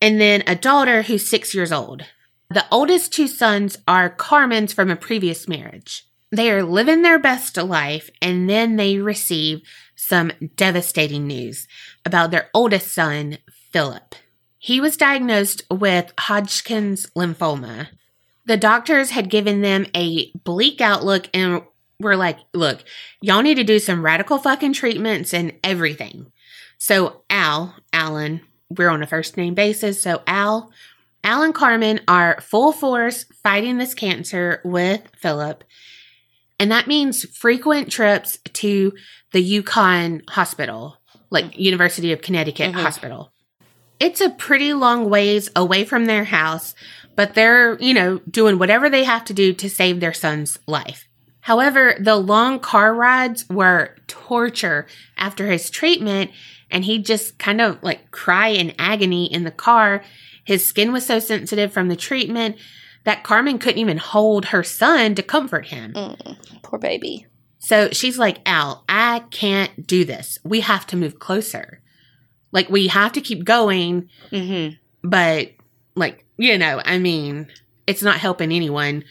[0.00, 2.04] and then a daughter who's six years old.
[2.50, 6.04] The oldest two sons are Carmen's from a previous marriage.
[6.30, 9.62] They are living their best life, and then they receive
[9.94, 11.66] some devastating news
[12.04, 13.38] about their oldest son,
[13.72, 14.14] Philip.
[14.58, 17.88] He was diagnosed with Hodgkin's lymphoma.
[18.44, 21.62] The doctors had given them a bleak outlook and
[22.00, 22.84] were like, look,
[23.20, 26.30] y'all need to do some radical fucking treatments and everything.
[26.78, 30.00] So Al, Alan, we're on a first name basis.
[30.02, 30.70] So Al,
[31.24, 35.64] Al and Carmen are full force fighting this cancer with Philip.
[36.58, 38.92] And that means frequent trips to
[39.32, 40.98] the UConn Hospital,
[41.30, 42.80] like University of Connecticut Mhm.
[42.82, 43.32] Hospital.
[43.98, 46.74] It's a pretty long ways away from their house,
[47.14, 51.05] but they're, you know, doing whatever they have to do to save their son's life.
[51.46, 56.32] However, the long car rides were torture after his treatment,
[56.72, 60.02] and he'd just kind of like cry in agony in the car.
[60.44, 62.56] His skin was so sensitive from the treatment
[63.04, 65.92] that Carmen couldn't even hold her son to comfort him.
[65.92, 67.26] Mm, poor baby.
[67.60, 70.40] So she's like, Al, I can't do this.
[70.42, 71.80] We have to move closer.
[72.50, 74.74] Like, we have to keep going, Mm-hmm.
[75.08, 75.52] but
[75.94, 77.46] like, you know, I mean,
[77.86, 79.04] it's not helping anyone.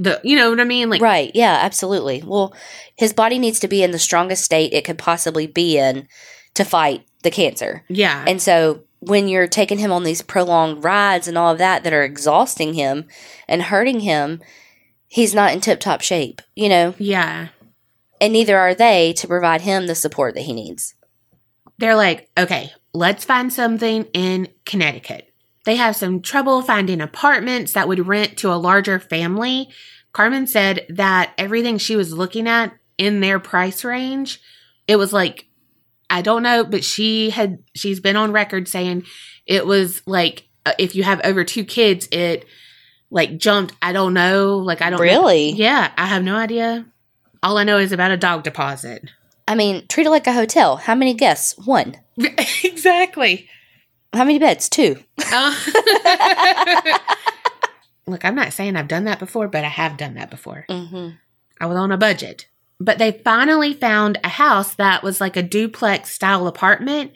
[0.00, 0.88] The you know what I mean?
[0.88, 1.30] Like right.
[1.34, 2.22] Yeah, absolutely.
[2.24, 2.54] Well,
[2.96, 6.08] his body needs to be in the strongest state it could possibly be in
[6.54, 7.84] to fight the cancer.
[7.88, 8.24] yeah.
[8.26, 11.92] And so when you're taking him on these prolonged rides and all of that that
[11.92, 13.06] are exhausting him
[13.48, 14.40] and hurting him,
[15.06, 17.48] he's not in tip top shape, you know, yeah.
[18.20, 20.94] and neither are they to provide him the support that he needs.
[21.78, 25.29] They're like, okay, let's find something in Connecticut.
[25.70, 29.68] They have some trouble finding apartments that would rent to a larger family.
[30.12, 34.40] Carmen said that everything she was looking at in their price range,
[34.88, 35.46] it was like,
[36.10, 39.04] I don't know, but she had, she's been on record saying
[39.46, 42.46] it was like, uh, if you have over two kids, it
[43.08, 45.04] like jumped, I don't know, like I don't know.
[45.04, 45.52] Really?
[45.52, 46.84] Yeah, I have no idea.
[47.44, 49.08] All I know is about a dog deposit.
[49.46, 50.78] I mean, treat it like a hotel.
[50.78, 51.56] How many guests?
[51.64, 51.94] One.
[52.64, 53.48] exactly.
[54.12, 54.68] How many beds?
[54.68, 54.96] Two.
[55.32, 55.54] Uh,
[58.06, 60.64] Look, I'm not saying I've done that before, but I have done that before.
[60.68, 61.10] Mm-hmm.
[61.60, 62.46] I was on a budget.
[62.80, 67.12] But they finally found a house that was like a duplex style apartment,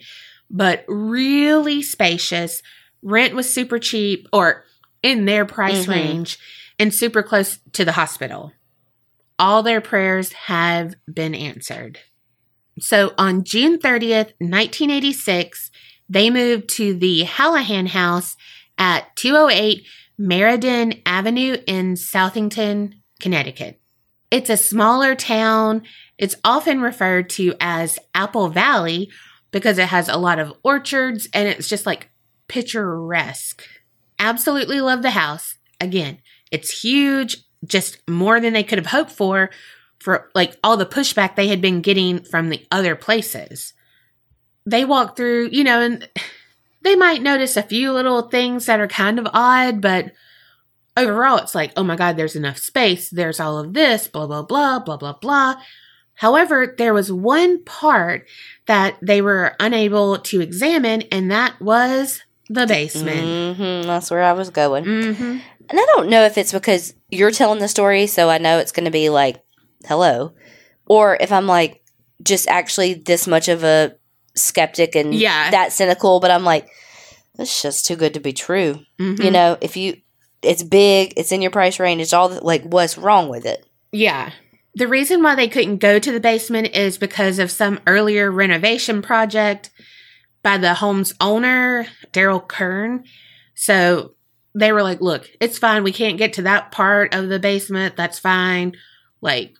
[0.49, 2.61] but really spacious.
[3.01, 4.63] Rent was super cheap or
[5.03, 5.89] in their price Mhm.
[5.89, 6.39] range
[6.79, 8.53] and super close to the hospital.
[9.37, 11.99] All their prayers have been answered.
[12.79, 15.71] So on June 30th, 1986,
[16.09, 18.35] they moved to the Hallahan house
[18.77, 19.85] at 208
[20.17, 23.81] Meriden Avenue in Southington, Connecticut.
[24.31, 25.83] It's a smaller town.
[26.17, 29.09] It's often referred to as Apple Valley
[29.51, 32.09] because it has a lot of orchards and it's just like
[32.47, 33.63] picturesque.
[34.19, 35.57] Absolutely love the house.
[35.79, 36.19] Again,
[36.51, 39.49] it's huge, just more than they could have hoped for
[39.99, 43.73] for like all the pushback they had been getting from the other places.
[44.65, 46.09] They walk through, you know, and
[46.81, 50.11] they might notice a few little things that are kind of odd, but
[50.97, 53.09] overall it's like, oh my God, there's enough space.
[53.09, 55.55] There's all of this, blah, blah, blah, blah, blah, blah.
[56.15, 58.25] However, there was one part
[58.67, 63.57] that they were unable to examine, and that was the basement.
[63.57, 63.87] Mm-hmm.
[63.87, 64.85] That's where I was going.
[64.85, 65.23] Mm-hmm.
[65.69, 68.71] And I don't know if it's because you're telling the story, so I know it's
[68.71, 69.43] going to be like,
[69.85, 70.33] hello,
[70.85, 71.83] or if I'm like
[72.23, 73.95] just actually this much of a
[74.35, 75.51] skeptic and Yeah.
[75.51, 76.67] that cynical, but I'm like,
[77.37, 78.79] it's just too good to be true.
[78.99, 79.23] Mhm.
[79.23, 79.97] You know, if you,
[80.41, 83.65] it's big, it's in your price range, it's all like, what's wrong with it?
[83.91, 84.31] Yeah.
[84.75, 89.01] The reason why they couldn't go to the basement is because of some earlier renovation
[89.01, 89.69] project
[90.43, 93.05] by the home's owner, Daryl Kern.
[93.55, 94.11] So
[94.53, 95.83] they were like, look, it's fine.
[95.83, 97.95] We can't get to that part of the basement.
[97.95, 98.73] That's fine.
[99.21, 99.53] Like,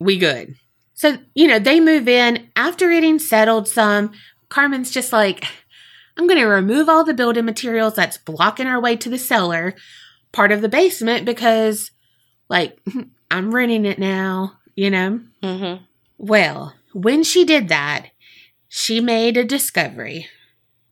[0.00, 0.54] we good.
[0.96, 4.12] So, you know, they move in after getting settled some.
[4.48, 5.44] Carmen's just like,
[6.16, 9.74] I'm going to remove all the building materials that's blocking our way to the cellar
[10.32, 11.90] part of the basement because,
[12.48, 12.80] like,
[13.30, 15.20] I'm renting it now, you know?
[15.42, 15.84] Mm-hmm.
[16.16, 18.06] Well, when she did that,
[18.66, 20.28] she made a discovery.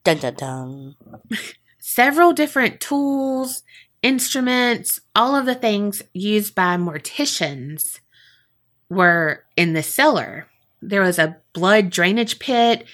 [0.05, 0.97] Dun dun dun.
[1.79, 3.63] Several different tools,
[4.03, 8.01] instruments, all of the things used by morticians
[8.89, 10.47] were in the cellar.
[10.83, 12.87] There was a blood drainage pit,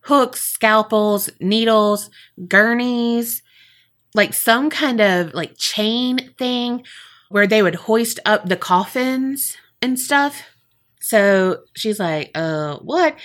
[0.00, 2.10] hooks, scalpels, needles,
[2.46, 3.42] gurneys,
[4.14, 6.84] like some kind of like chain thing
[7.28, 10.42] where they would hoist up the coffins and stuff.
[11.00, 13.16] So she's like, uh, what?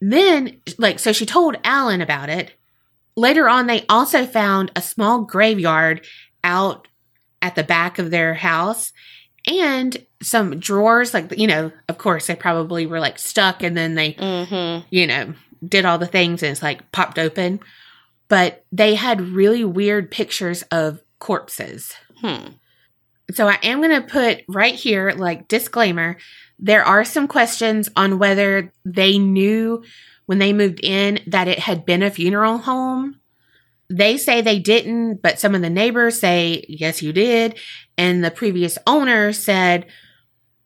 [0.00, 2.52] Then, like, so she told Alan about it.
[3.16, 6.04] Later on, they also found a small graveyard
[6.42, 6.88] out
[7.40, 8.92] at the back of their house
[9.46, 11.12] and some drawers.
[11.14, 14.86] Like, you know, of course, they probably were like stuck and then they Mm-hmm.
[14.90, 15.34] you know,
[15.66, 17.60] did all the things and it's like popped open.
[18.28, 21.92] But they had really weird pictures of corpses.
[22.20, 22.48] Hmm.
[23.32, 26.16] So I am going to put right here, like disclaimer,
[26.58, 29.82] there are some questions on whether they knew
[30.26, 33.18] when they moved in that it had been a funeral home.
[33.90, 37.58] They say they didn't, but some of the neighbors say, yes, you did.
[37.98, 39.86] And the previous owner said,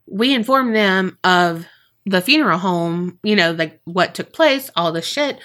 [0.09, 1.65] we informed them of
[2.05, 5.39] the funeral home, you know, like what took place, all the shit,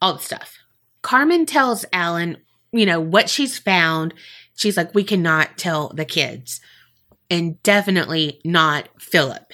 [0.00, 0.56] all the stuff.
[1.02, 2.38] Carmen tells Alan,
[2.72, 4.14] you know, what she's found.
[4.56, 6.60] She's like, we cannot tell the kids.
[7.30, 9.52] And definitely not Philip.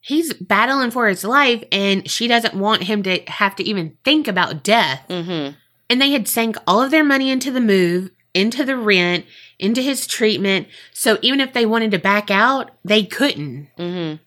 [0.00, 4.28] He's battling for his life and she doesn't want him to have to even think
[4.28, 5.04] about death.
[5.08, 5.54] Mm-hmm.
[5.90, 9.26] And they had sank all of their money into the move, into the rent,
[9.64, 10.68] into his treatment.
[10.92, 13.68] So even if they wanted to back out, they couldn't.
[13.78, 14.22] Mm-hmm.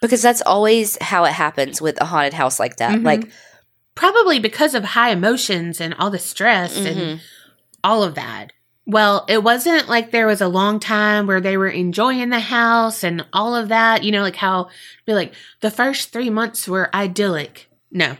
[0.00, 2.98] Because that's always how it happens with a haunted house like that.
[2.98, 3.04] Mhm.
[3.04, 3.30] Like,
[3.94, 7.20] Probably because of high emotions and all the stress and mhm.
[7.84, 8.52] all of that.
[8.86, 13.04] Well, it wasn't like there was a long time where they were enjoying the house
[13.04, 14.02] and all of that.
[14.02, 14.70] You know, like how
[15.06, 17.68] be like the first three months were idyllic.
[17.90, 18.16] No,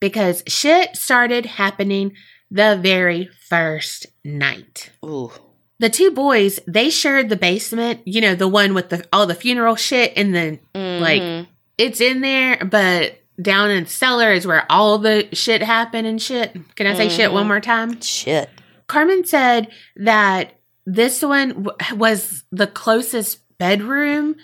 [0.00, 2.12] because shit started happening
[2.50, 4.90] the very first night.
[5.04, 5.32] Ooh.
[5.78, 9.34] The two boys, they shared the basement, you know, the one with the all the
[9.34, 11.46] funeral shit and then Like- Mhm.
[11.78, 16.20] it's in there, but down in the cellar is where all the shit happened and
[16.22, 16.56] shit.
[16.76, 17.34] Can I say shit Mhm.
[17.34, 18.00] one more time?
[18.00, 18.48] shit.
[18.86, 20.54] Carmen said that
[20.86, 24.36] this one w- was the closest bedroom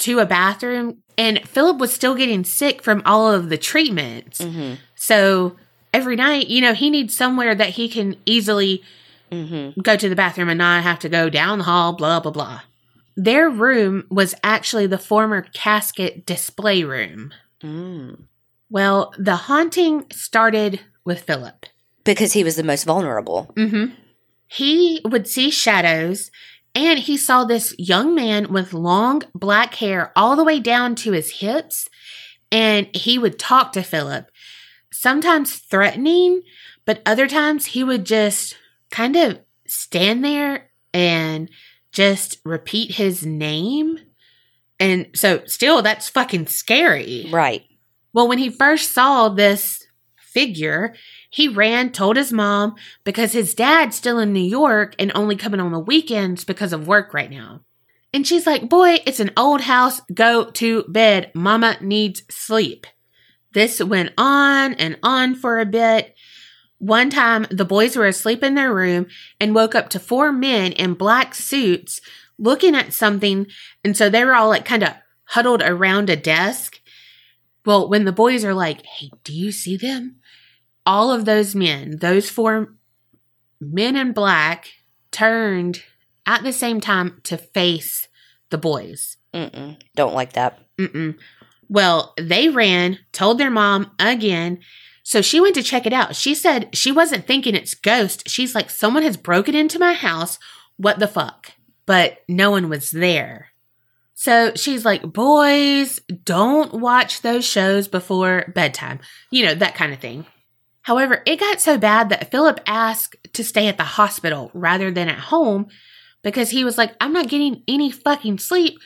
[0.00, 4.42] to a bathroom, and Philip was still getting sick from all of the treatments.
[4.42, 5.56] hmm So
[5.94, 8.82] every night, you know, he needs somewhere that he can easily
[9.30, 12.32] hmm go to the bathroom and not have to go down the hall, blah, blah,
[12.32, 12.60] blah.
[13.16, 17.32] Their room was actually the former casket display room.
[17.62, 18.24] Mm.
[18.68, 21.66] Well, the haunting started with Philip.
[22.04, 23.50] Because he was the most vulnerable.
[23.56, 23.94] Mm-hmm.
[24.48, 26.30] He would see shadows,
[26.74, 31.12] and he saw this young man with long black hair all the way down to
[31.12, 31.88] his hips,
[32.52, 34.30] and he would talk to Philip,
[34.92, 36.42] sometimes threatening,
[36.84, 38.56] but other times he would just
[38.90, 41.50] kind of stand there and
[41.92, 43.98] just repeat his name.
[44.78, 47.28] And so, still, that's fucking scary.
[47.30, 47.64] Right.
[48.12, 49.86] Well, when he first saw this
[50.18, 50.94] figure,
[51.30, 55.60] he ran, told his mom because his dad's still in New York and only coming
[55.60, 57.60] on the weekends because of work right now.
[58.12, 60.00] And she's like, Boy, it's an old house.
[60.12, 61.30] Go to bed.
[61.34, 62.86] Mama needs sleep.
[63.52, 66.14] This went on and on for a bit.
[66.78, 69.06] One time, the boys were asleep in their room
[69.40, 72.00] and woke up to four men in black suits
[72.38, 73.46] looking at something.
[73.82, 76.80] And so they were all like kind of huddled around a desk.
[77.64, 80.16] Well, when the boys are like, hey, do you see them?
[80.84, 82.74] All of those men, those four
[83.60, 84.68] men in black,
[85.10, 85.82] turned
[86.26, 88.08] at the same time to face
[88.50, 89.16] the boys.
[89.32, 89.80] Mm-mm.
[89.94, 90.60] Don't like that.
[90.78, 91.18] Mm-mm.
[91.68, 94.60] Well, they ran, told their mom again.
[95.08, 96.16] So she went to check it out.
[96.16, 98.28] She said she wasn't thinking it's ghost.
[98.28, 100.36] She's like, someone has broken into my house.
[100.78, 101.52] What the fuck?
[101.86, 103.50] But no one was there.
[104.14, 108.98] So she's like, boys, don't watch those shows before bedtime.
[109.30, 110.26] You know, that kind of thing.
[110.82, 115.08] However, it got so bad that Philip asked to stay at the hospital rather than
[115.08, 115.68] at home
[116.24, 118.80] because he was like, I'm not getting any fucking sleep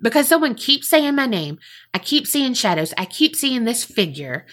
[0.00, 1.60] because someone keeps saying my name.
[1.94, 2.92] I keep seeing shadows.
[2.98, 4.44] I keep seeing this figure.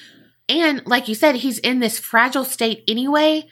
[0.49, 3.47] And like you said, he's in this fragile state anyway,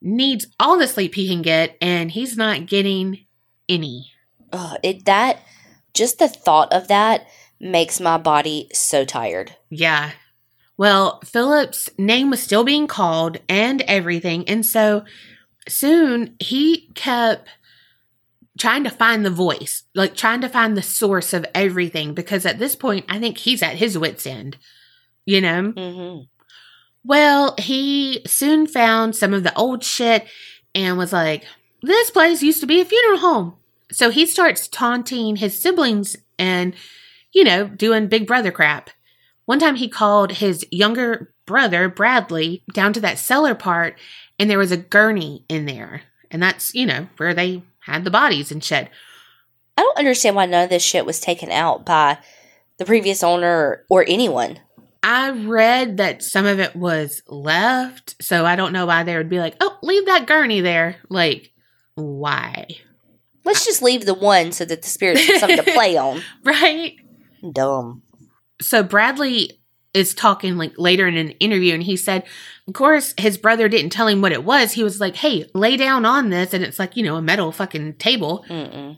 [0.00, 3.26] needs all the sleep he can get, and he's not getting
[3.68, 4.12] any.
[4.52, 5.40] Ugh, it that
[5.92, 7.26] just the thought of that
[7.60, 9.56] makes my body so tired.
[9.70, 10.12] Yeah.
[10.76, 14.48] Well, Philip's name was still being called and everything.
[14.48, 15.04] And so
[15.68, 17.48] soon he kept
[18.58, 22.58] trying to find the voice, like trying to find the source of everything, because at
[22.58, 24.58] this point, I think he's at his wits' end,
[25.26, 25.72] you know?
[25.72, 26.22] Mm-hmm.
[27.04, 30.26] Well, he soon found some of the old shit
[30.74, 31.44] and was like,
[31.82, 33.56] this place used to be a funeral home.
[33.92, 36.74] So he starts taunting his siblings and,
[37.32, 38.90] you know, doing big brother crap.
[39.44, 43.98] One time he called his younger brother, Bradley, down to that cellar part,
[44.38, 46.02] and there was a gurney in there.
[46.30, 48.88] And that's, you know, where they had the bodies and shit.
[49.76, 52.18] I don't understand why none of this shit was taken out by
[52.78, 54.60] the previous owner or anyone.
[55.06, 59.28] I read that some of it was left, so I don't know why they would
[59.28, 60.96] be like, oh, leave that gurney there.
[61.10, 61.52] Like,
[61.94, 62.68] why?
[63.44, 66.22] Let's just leave the one so that the spirits have something to play on.
[66.42, 66.94] Right?
[67.52, 68.02] Dumb.
[68.62, 69.60] So Bradley
[69.92, 72.24] is talking like later in an interview and he said,
[72.66, 74.72] of course, his brother didn't tell him what it was.
[74.72, 76.54] He was like, hey, lay down on this.
[76.54, 78.46] And it's like, you know, a metal fucking table.
[78.48, 78.96] Mm-mm.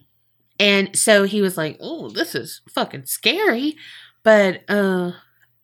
[0.60, 3.76] And so he was like, oh, this is fucking scary.
[4.22, 5.12] But, uh,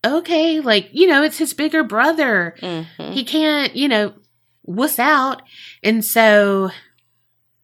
[0.05, 0.61] okay.
[0.61, 2.55] Like, you know, it's his bigger brother.
[2.61, 3.12] Mhm.
[3.12, 4.14] He can't, you know,
[4.64, 5.42] wuss out.
[5.82, 6.70] And so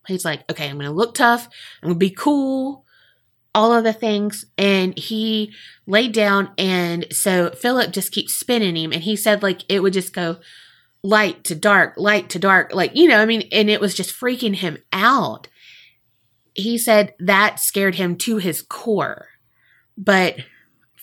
[0.07, 1.49] he's like, okay, I'm going to look tough.
[1.83, 2.85] I'm going to be cool.
[3.55, 4.45] All of the things.
[4.57, 5.53] And he
[5.87, 6.51] laid down.
[6.59, 8.93] And so Philip just keeps spinning him.
[8.93, 10.39] And he said, like, it would just go
[11.03, 12.75] light to dark, light to dark.
[12.75, 15.49] Like, you know, I mean, and it was just freaking him out.
[16.55, 19.29] He said that scared him to his core.
[19.97, 20.37] But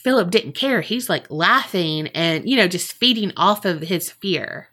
[0.06, 0.82] Philip didn't care.
[0.82, 4.70] He's like laughing and, you know, just feeding off of his fear.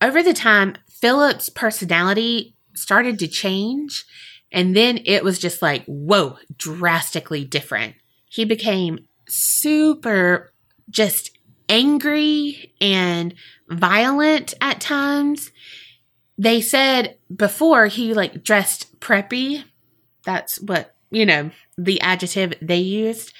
[0.00, 4.06] Over the time, Philip's personality started to change.
[4.50, 7.96] And then it was just like, whoa, drastically different.
[8.30, 10.54] He became super
[10.88, 11.36] just
[11.68, 13.34] angry and
[13.68, 15.50] violent at times.
[16.38, 19.64] they said before he like dressed preppy.
[20.24, 23.34] That's what, you know, the adjective they used.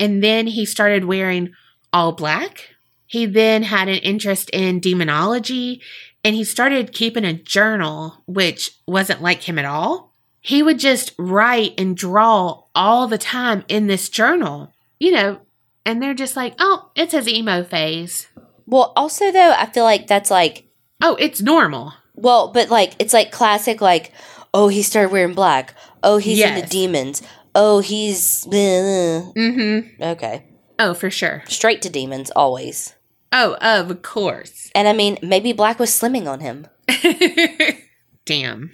[0.00, 1.52] And then he started wearing
[1.92, 2.70] all black.
[3.06, 5.82] He then had an interest in demonology
[6.24, 10.12] and he started keeping a journal, which wasn't like him at all.
[10.40, 15.40] He would just write and draw all the time in this journal, you know,
[15.84, 18.26] and they're just like, oh, it's his emo phase.
[18.66, 20.64] Well, also though, I feel like that's like
[21.02, 21.94] Oh, it's normal.
[22.14, 24.12] well, but like it's like classic like
[24.52, 25.74] oh, he started wearing black.
[26.02, 26.70] Oh, he's into Yes.
[26.70, 27.22] demons.
[27.62, 30.02] Oh, he's Mm-hmm.
[30.02, 30.44] okay.
[30.78, 31.42] Oh, for sure.
[31.46, 32.94] Straight to demons always.
[33.32, 34.70] Oh, of course.
[34.74, 36.66] And I mean, maybe black was slimming on him.
[38.24, 38.70] Damn.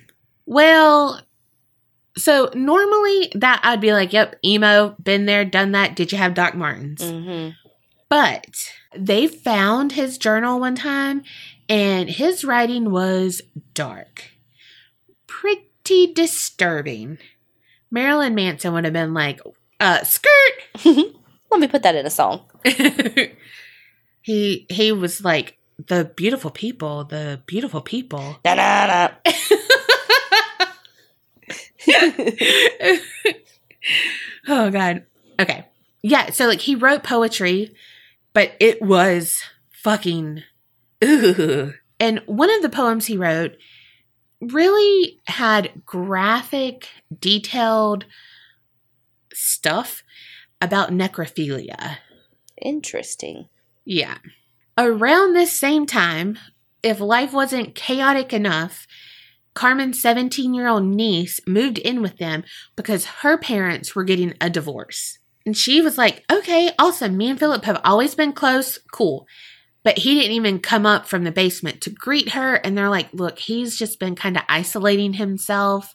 [0.46, 1.20] Well,
[2.16, 5.96] so normally that I'd be like, yep, emo, been there, done that.
[5.96, 7.00] Did you have Doc Martens?
[7.02, 7.50] Mm-hmm.
[8.08, 11.24] But they found his journal one time
[11.68, 13.42] and his writing was
[13.74, 14.30] dark.
[15.26, 17.18] Pretty disturbing.
[17.90, 19.40] Marilyn Manson would have been like,
[19.80, 20.52] uh, skirt.
[20.84, 22.42] Let me put that in a song.
[24.22, 25.56] he he was like
[25.86, 28.38] the beautiful people, the beautiful people.
[28.44, 29.08] Na na na.
[34.48, 35.04] oh god.
[35.38, 35.66] Okay.
[36.02, 37.74] Yeah, so like he wrote poetry,
[38.32, 39.34] but it was
[39.70, 40.42] fucking
[41.02, 41.74] ugh.
[41.98, 43.56] And one of the poems he wrote
[44.40, 46.88] really had graphic,
[47.20, 48.04] detailed
[49.32, 50.02] stuff
[50.60, 51.98] about necrophilia.
[52.60, 53.48] Interesting.
[53.84, 54.18] Yeah.
[54.78, 56.38] Around this same time,
[56.82, 58.86] if life wasn't chaotic enough,
[59.54, 62.44] Carmen's 17 year old niece moved in with them
[62.76, 65.18] because her parents were getting a divorce.
[65.46, 67.16] And she was like, okay, awesome.
[67.16, 68.78] Me and Philip have always been close.
[68.92, 69.26] Cool.
[69.86, 72.56] But he didn't even come up from the basement to greet her.
[72.56, 75.94] And they're like, look, he's just been kind of isolating himself,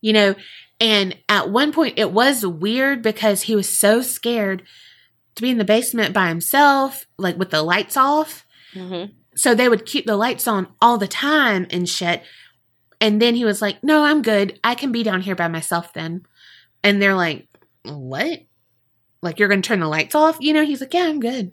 [0.00, 0.34] you know.
[0.80, 4.62] And at one point, it was weird because he was so scared
[5.34, 8.46] to be in the basement by himself, like with the lights off.
[8.72, 9.12] Mm-hmm.
[9.36, 12.22] So they would keep the lights on all the time and shit.
[12.98, 14.58] And then he was like, No, I'm good.
[14.64, 16.22] I can be down here by myself then.
[16.82, 17.46] And they're like,
[17.84, 18.40] What?
[19.20, 20.38] Like, you're going to turn the lights off?
[20.40, 21.52] You know, he's like, Yeah, I'm good.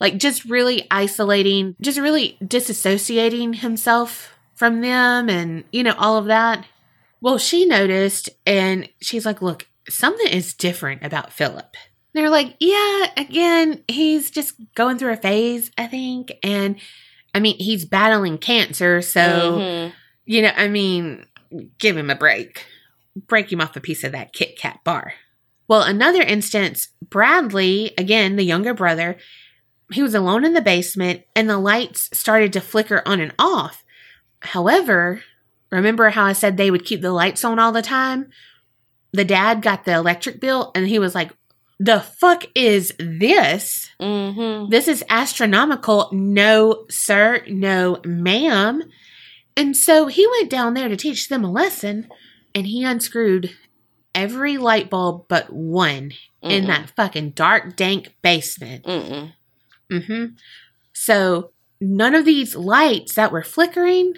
[0.00, 6.26] Like, just really isolating, just really disassociating himself from them and, you know, all of
[6.26, 6.64] that.
[7.20, 11.74] Well, she noticed and she's like, Look, something is different about Philip.
[12.12, 16.32] They're like, Yeah, again, he's just going through a phase, I think.
[16.42, 16.76] And
[17.34, 19.02] I mean, he's battling cancer.
[19.02, 19.92] So, Mhm.
[20.24, 21.26] you know, I mean,
[21.78, 22.64] give him a break.
[23.26, 25.14] Break him off a piece of that Kit Kat bar.
[25.66, 29.16] Well, another instance, Bradley, again, the younger brother,
[29.92, 33.84] he was alone in the basement and the lights started to flicker on and off.
[34.40, 35.22] However,
[35.70, 38.30] remember how I said they would keep the lights on all the time?
[39.12, 41.30] The dad got the electric bill and he was like,
[41.80, 43.88] the fuck is this?
[44.00, 44.68] Mhm.
[44.70, 46.08] This is astronomical.
[46.12, 47.42] No, sir.
[47.48, 48.82] No, ma'am.
[49.56, 52.08] And so he went down there to teach them a lesson
[52.54, 53.56] and he unscrewed
[54.14, 56.12] every light bulb but one
[56.42, 56.66] in Mm-mm.
[56.66, 58.84] that fucking dark, dank basement.
[58.84, 59.32] Mm-mm.
[59.90, 60.26] Hmm
[60.92, 64.14] So none of these lights that were flickering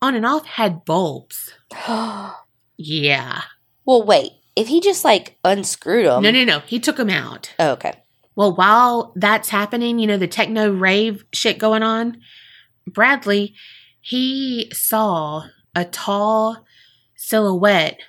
[0.00, 1.52] on and off had bulbs.
[2.78, 3.42] Yeah.
[3.84, 4.32] well, wait.
[4.56, 6.22] If he just like unscrewed them.
[6.22, 6.58] no, no, no.
[6.60, 7.54] He took them out.
[7.58, 7.94] Oh, okay.
[8.34, 12.20] Well, while that's happening, you know, the techno rave shit going on,
[12.86, 13.54] Bradley,
[14.00, 15.44] he saw
[15.76, 16.64] a tall
[17.14, 18.00] silhouette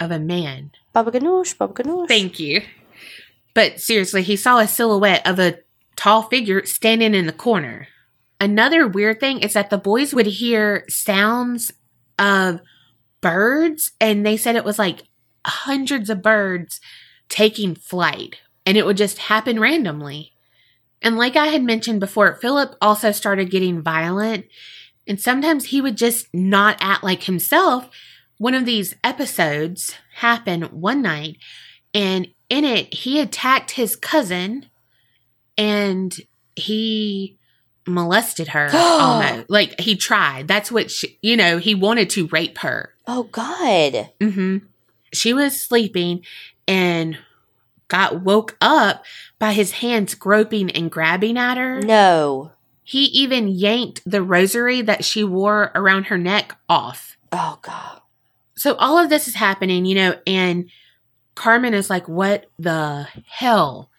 [0.00, 0.72] of a man.
[0.92, 2.08] Baba Ganoush, Baba Ganoush.
[2.08, 2.62] Thank you.
[3.54, 5.58] But seriously, he saw a silhouette of a
[6.00, 7.86] tall figure standing in the corner.
[8.40, 11.70] Another weird thing is that the boys would hear sounds
[12.18, 12.60] of
[13.20, 15.02] birds, and they said it was like
[15.46, 16.80] hundreds of birds
[17.28, 20.32] taking flight, and it would just happen randomly.
[21.02, 24.46] And like I had mentioned before, Philip also started getting violent,
[25.06, 27.90] and sometimes he would just not act like himself.
[28.38, 31.36] One of these episodes happened one night,
[31.92, 34.69] and in it, he attacked his cousin
[35.60, 36.16] and
[36.56, 37.36] he
[37.86, 39.50] molested her almost.
[39.50, 40.48] Like he tried.
[40.48, 42.94] That's what she, you know, he wanted to rape her.
[43.06, 44.10] Oh God.
[44.20, 44.58] hmm
[45.12, 46.24] She was sleeping
[46.66, 47.18] and
[47.88, 49.04] got woke up
[49.38, 51.80] by his hands groping and grabbing at her.
[51.80, 52.52] No.
[52.82, 57.16] He even yanked the rosary that she wore around her neck off.
[57.32, 58.00] Oh God.
[58.54, 60.70] So all of this is happening, you know, and
[61.34, 63.90] Carmen is like, What the hell?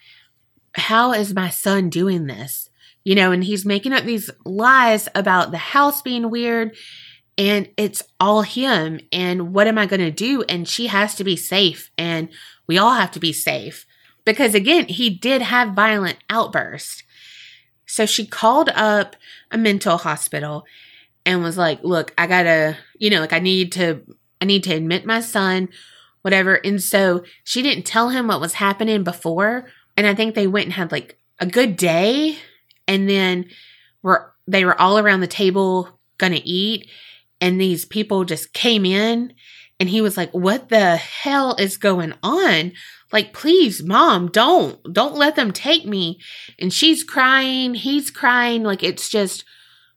[0.73, 2.69] How is my son doing this?
[3.03, 6.75] You know, and he's making up these lies about the house being weird.
[7.37, 8.99] and it's all him.
[9.11, 10.43] And what am I going to do?
[10.43, 11.89] And she has to be safe.
[11.97, 12.29] And
[12.67, 13.85] we all have to be safe
[14.25, 17.03] because, again, he did have violent outbursts.
[17.87, 19.15] So she called up
[19.49, 20.65] a mental hospital
[21.25, 24.01] and was like, look, I gotta, you know, like I need to,
[24.39, 25.69] I need to admit my son,
[26.21, 26.55] whatever.
[26.55, 29.67] And so she didn't tell him what was happening before.
[29.97, 32.37] And I think they went and had like a good day.
[32.87, 33.45] And then
[34.01, 36.89] were, they were all around the table gonna eat.
[37.39, 39.33] And these people just came in
[39.79, 42.73] and he was like, what the hell is going on?
[43.11, 46.19] Like, please, mom, don't, don't let them take me.
[46.59, 47.73] And she's crying.
[47.73, 48.63] He's crying.
[48.63, 49.43] Like, it's just,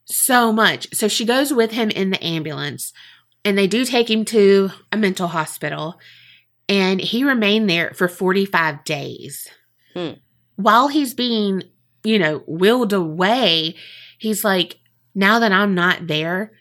[0.05, 0.87] so much.
[0.93, 2.93] So she goes with him in the ambulance
[3.43, 5.99] and they do take him to a mental hospital
[6.69, 9.47] and he remained there for 45 days.
[9.95, 10.13] Hmm.
[10.55, 11.63] While he's being,
[12.03, 13.75] you know, willed away,
[14.17, 14.79] he's like,
[15.13, 16.51] now that I'm not there,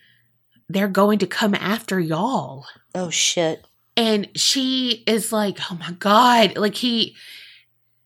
[0.68, 2.66] they're going to come after y'all.
[2.94, 3.64] Oh shit.
[3.96, 6.56] And she is like, oh my God.
[6.56, 7.16] Like he,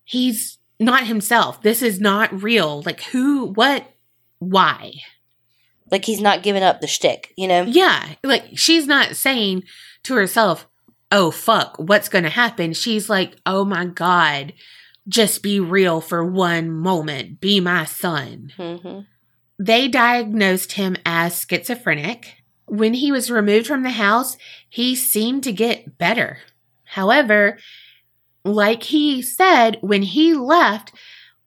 [0.05, 1.63] he's not himself.
[1.63, 2.83] This is not real.
[2.83, 3.87] Like who, what,
[4.39, 4.93] why?
[5.91, 7.63] Like he's not giving up the shtick, you know?
[7.63, 8.15] Yeah.
[8.23, 9.65] Like she's not saying
[10.05, 10.67] to herself,
[11.11, 12.73] oh, fuck, what's going to happen?
[12.75, 14.53] She's like, oh my God,
[15.09, 17.41] just be real for one moment.
[17.41, 18.53] Be my son.
[18.57, 19.01] Mm-hmm.
[19.59, 22.35] They diagnosed him as schizophrenic.
[22.67, 24.37] When he was removed from the house,
[24.69, 26.39] he seemed to get better.
[26.85, 27.59] However,
[28.45, 30.93] like he said, when he left,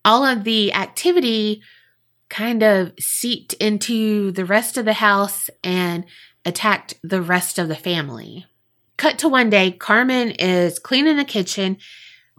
[0.04, 1.62] all of the activity
[2.30, 6.06] kind of seeped into the rest of the house and
[6.46, 8.46] attacked the rest of the family.
[8.98, 11.78] Cut to one day, Carmen is cleaning the kitchen.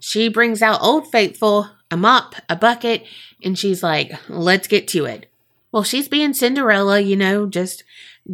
[0.04, 3.06] She brings out Old Faithful, a mop, a bucket,
[3.44, 5.30] and she's like, let's get to it.
[5.70, 7.84] Well, she's being Cinderella, you know, just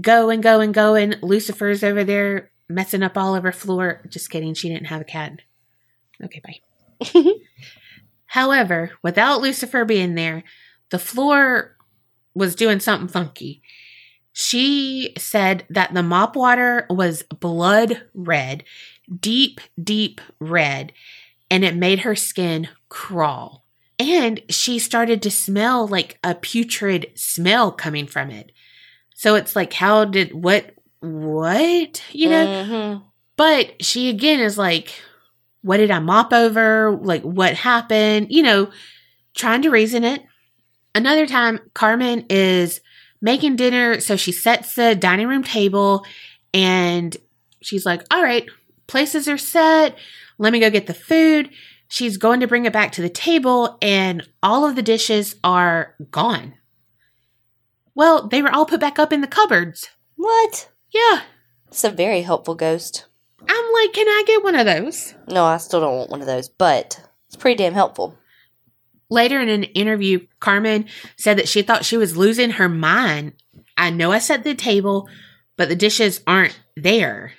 [0.00, 0.94] go and go and go.
[0.94, 4.00] And Lucifer's over there messing up all of her floor.
[4.08, 5.42] Just kidding, she didn't have a cat.
[6.24, 7.34] Okay, bye.
[8.28, 10.44] However, without Lucifer being there,
[10.88, 11.76] the floor
[12.34, 13.60] was doing something funky.
[14.32, 18.64] She said that the mop water was blood red,
[19.20, 20.94] deep, deep red,
[21.50, 23.64] and it made her skin crawl.
[23.98, 28.52] And she started to smell like a putrid smell coming from it.
[29.14, 32.46] So it's like, how did what, what, you know?
[32.46, 33.04] Mm-hmm.
[33.36, 34.92] But she again is like,
[35.62, 36.96] what did I mop over?
[37.02, 38.28] Like, what happened?
[38.30, 38.70] You know,
[39.34, 40.22] trying to reason it.
[40.94, 42.80] Another time, Carmen is
[43.20, 44.00] making dinner.
[44.00, 46.04] So she sets the dining room table
[46.54, 47.16] and
[47.60, 48.48] she's like, All right,
[48.86, 49.96] places are set.
[50.38, 51.50] Let me go get the food.
[51.88, 55.94] She's going to bring it back to the table, and all of the dishes are
[56.10, 56.54] gone.
[57.94, 59.90] Well, they were all put back up in the cupboards.
[60.16, 60.70] What?
[60.92, 61.22] Yeah.
[61.68, 63.06] It's a very helpful ghost.
[63.40, 65.14] I'm like, can I get one of those?
[65.28, 68.16] No, I still don't want one of those, but it's pretty damn helpful.
[69.10, 70.86] Later in an interview, Carmen
[71.16, 73.32] said that she thought she was losing her mind.
[73.76, 75.08] I know I set the table,
[75.56, 77.32] but the dishes aren't there.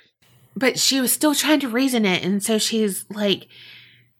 [0.60, 2.22] But she was still trying to reason it.
[2.22, 3.48] And so she's like,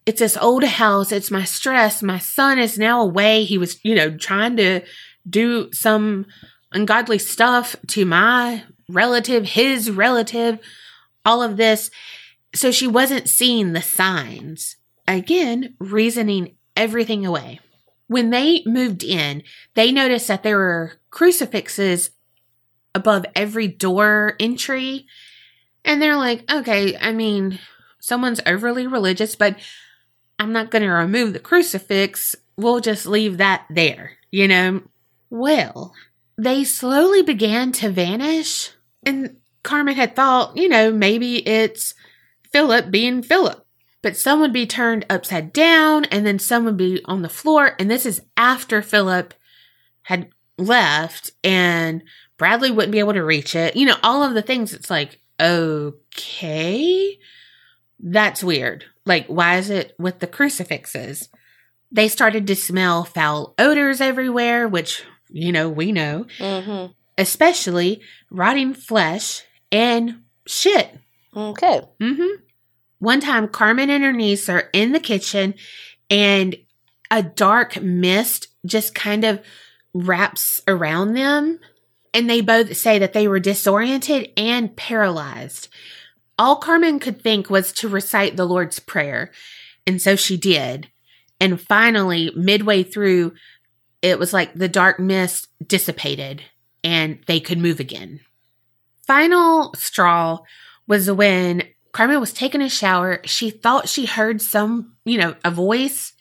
[0.07, 1.13] it's this old house.
[1.13, 2.03] It's my stress.
[2.03, 3.45] My son is now away.
[3.45, 4.81] He was, you know, trying to
[5.29, 6.25] do some
[6.73, 10.59] ungodly stuff to my relative, his relative,
[11.27, 11.91] all of this.
[12.55, 14.77] So she wasn't seeing the signs.
[15.07, 17.61] Again, reasoning everything away.
[18.07, 19.43] When they moved in,
[19.75, 22.11] they noticed that there were crucifixes
[22.95, 25.07] above every door entry.
[25.85, 27.59] And they're like, okay, I mean,
[28.01, 29.57] someone's overly religious, but
[30.39, 32.37] I'm not going to remove the crucifix.
[32.57, 34.83] We'll just leave that there, you know?
[35.31, 35.95] Well,
[36.37, 38.71] they slowly began to vanish.
[39.03, 41.95] And Carmen had thought, you know, maybe it's
[42.51, 43.67] Philip being Philip
[44.03, 47.75] but some would be turned upside down and then some would be on the floor.
[47.79, 49.35] And this is after Philip
[50.03, 52.03] had left and
[52.39, 53.77] Bradley wouldn't be able to reach it.
[53.77, 54.73] You know, all of the things.
[54.73, 57.19] It's like, okay,
[57.99, 58.85] that's weird.
[59.07, 61.29] Like, why is it with the crucifixes?
[61.91, 66.93] They started to smell foul odors everywhere, which, you know, we know, mm-hmm.
[67.19, 70.99] especially rotting flesh and shit.
[71.37, 71.83] Okay.
[72.01, 72.43] Mm hmm.
[72.99, 75.55] One time, Carmen and her niece are in the kitchen
[76.11, 76.55] and
[77.11, 79.41] a dark mist just kind of
[79.95, 81.59] wraps around them.
[82.13, 85.69] And they both say that they were disoriented and paralyzed.
[86.39, 89.31] All Carmen could think was to recite the Lord's Prayer.
[89.87, 90.91] And so she did.
[91.41, 93.35] And finally, midway through,
[94.03, 96.43] it was like the dark mist dissipated
[96.83, 98.21] and they could move again.
[99.07, 100.39] final straw
[100.87, 103.21] was when Carmen was taking a shower.
[103.25, 106.13] She thought she heard some, you know, a voice.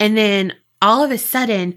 [0.00, 1.76] And then all of a sudden,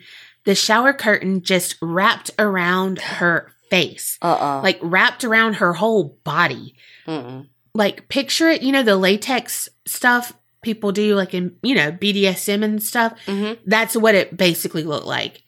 [0.50, 4.62] the shower curtain just wrapped around her face, Uh-uh.
[4.64, 6.74] like wrapped around her whole body.
[7.06, 7.47] Mm-mm.
[7.76, 10.34] Like, picture it, you know, the latex stuff
[10.64, 13.14] people do, like in, you know, BDSM and stuff.
[13.28, 13.60] Mhm.
[13.68, 15.43] That's what it basically looked like.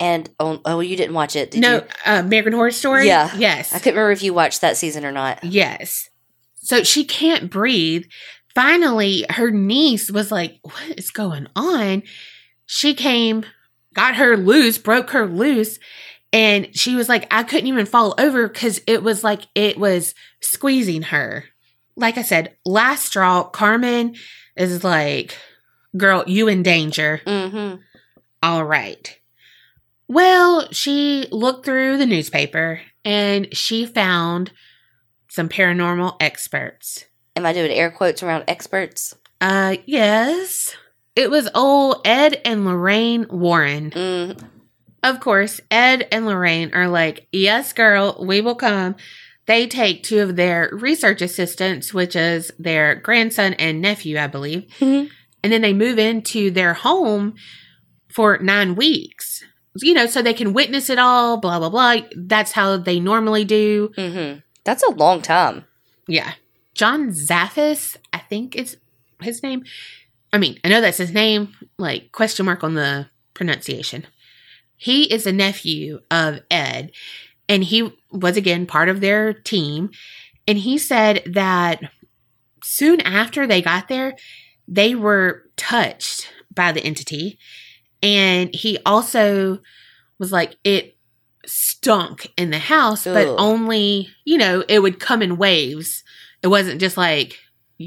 [0.00, 1.80] And oh, oh, you didn't watch it, did no, you?
[2.06, 3.08] uh, American Horror Story?
[3.08, 3.30] Yeah.
[3.36, 3.74] Yes.
[3.74, 5.44] I couldn't remember if you watched that season or not.
[5.44, 6.08] Yes.
[6.54, 8.06] So she can't breathe.
[8.54, 12.02] Finally, her niece was like, What is going on?
[12.64, 13.44] She came,
[13.92, 15.78] got her loose, broke her loose.
[16.32, 20.14] And she was like, I couldn't even fall over because it was like it was
[20.40, 21.44] squeezing her.
[21.94, 24.14] Like I said, last straw, Carmen
[24.56, 25.36] is like,
[25.96, 27.20] Girl, you in danger.
[27.26, 27.80] Mm-hmm.
[28.42, 29.18] All right.
[30.08, 34.52] Well, she looked through the newspaper and she found
[35.28, 37.04] some paranormal experts.
[37.36, 39.14] Am I doing air quotes around experts?
[39.40, 40.76] Uh, yes.
[41.14, 43.90] It was old Ed and Lorraine Warren.
[43.90, 44.42] Mm,
[45.02, 48.96] Of course, Ed and Lorraine are like, Yes, girl, we will come.
[49.46, 54.64] They take two of their research assistants, which is their grandson and nephew, I believe,
[54.78, 55.10] Mhm.
[55.42, 57.34] and then they move into their home
[58.08, 59.42] for nine weeks.
[59.82, 61.96] You know, so they can witness it all, blah, blah, blah.
[62.14, 63.90] That's how they normally do.
[63.96, 64.38] mm-hmm.
[64.64, 65.64] That's a long time.
[66.06, 66.32] Yeah.
[66.74, 68.76] John Zaffis, I think is
[69.20, 69.64] his name.
[70.32, 74.06] I mean, I know that's his name, like question mark on the pronunciation.
[74.76, 76.92] He is a nephew of Ed,
[77.48, 79.90] and he was again part of their team.
[80.48, 81.80] And he said that
[82.64, 84.16] soon after they got there,
[84.66, 87.38] they were touched by the entity.
[88.02, 89.60] And he also
[90.18, 90.96] was like, it
[91.46, 96.02] stunk in the house, but only, you know, it would come in waves.
[96.42, 97.38] It wasn't just like,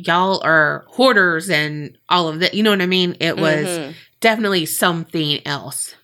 [0.06, 2.54] y'all are hoarders and all of that.
[2.54, 3.16] You know what I mean?
[3.20, 3.94] It was Mhm.
[4.20, 5.96] definitely something else.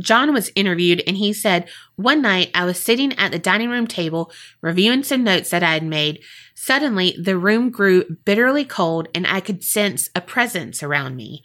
[0.00, 3.86] John was interviewed and he said, One night I was sitting at the dining room
[3.86, 6.20] table reviewing some notes that I had made.
[6.54, 11.42] Suddenly, the room grew bitterly cold and I could sense a presence around me.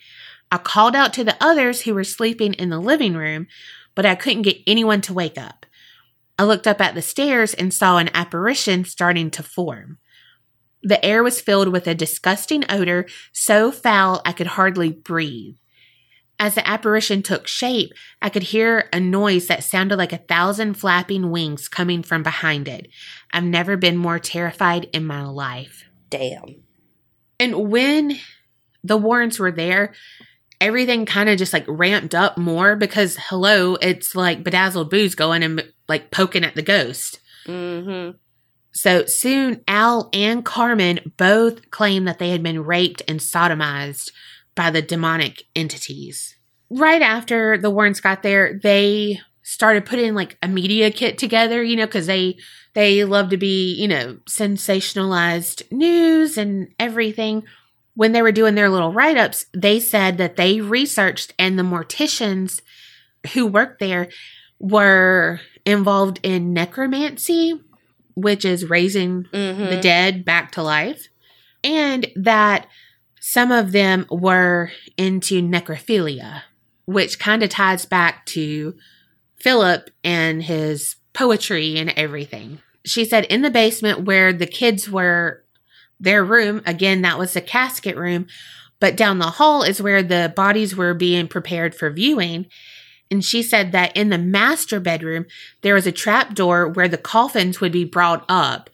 [0.51, 3.47] I called out to the others who were sleeping in the living room,
[3.93, 5.65] but I couldn't get anyone to wake up.
[6.38, 9.97] I looked up at the stairs and saw an apparition starting to form.
[10.86, 15.55] The air was filled with a disgusting odor so foul I could hardly breathe.
[16.38, 20.75] As the apparition took shape, I could hear a noise that sounded like a thousand
[20.75, 22.88] flapping wings coming from behind it.
[23.33, 25.86] I've never been more terrified in my life.
[26.11, 26.63] Damn.
[27.39, 28.19] And when
[28.83, 29.93] the Warrens were there,
[30.61, 35.41] everything kind of just like ramped up more because, hello, it's like bedazzled booze going
[35.41, 37.19] and like poking at the ghost.
[37.47, 38.17] Mm-hmm.
[38.76, 44.11] So soon, Al and Carmen both claimed that they had been raped and sodomized
[44.53, 46.36] by the demonic entities.
[46.69, 51.78] Right after the Warrens got there, they started putting like a media kit together, you
[51.78, 52.38] know, because they
[52.73, 57.43] they love to be, you know, sensationalized news and everything.
[57.93, 61.63] When they were doing their little write ups, they said that they researched and the
[61.63, 62.59] morticians
[63.34, 64.09] who worked there
[64.59, 67.59] were involved in necromancy,
[68.16, 69.66] which is raising Mm-hmm.
[69.66, 71.07] the dead back to life,
[71.63, 72.68] and that
[73.20, 76.43] some of them were into necrophilia,
[76.86, 78.76] which kind of ties back to
[79.38, 82.59] Philip and his poetry and everything.
[82.86, 85.43] She said in the basement where the kids were,
[85.99, 88.28] their room, again, that was the casket room,
[88.80, 92.45] but down the hall is where the bodies were being prepared for viewing.
[93.16, 95.26] And she said that in the master bedroom,
[95.61, 98.70] there was a trap door where the coffins would be brought up.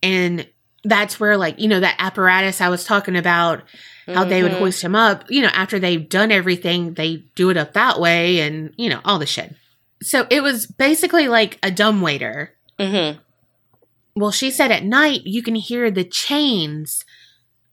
[0.00, 0.46] And
[0.84, 3.64] that's where, like, you know, that apparatus I was talking about,
[4.06, 4.58] how they would Mhm.
[4.60, 8.38] hoist him up, you know, after they've done everything, they do it up that way
[8.38, 9.56] and, you know, all the shit.
[10.04, 12.54] So it was basically like a dumbwaiter.
[12.78, 13.18] Mm-hmm.
[14.14, 17.04] Well, she said at night you can hear the chains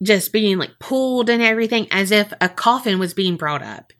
[0.02, 3.94] just being like pulled and everything as if a coffin was being brought up.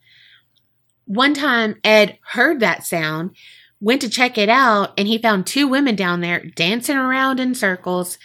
[1.08, 3.32] One time, Ed heard that sound,
[3.80, 7.56] went to check it out, and he found two women down there dancing around in
[7.56, 8.18] circles,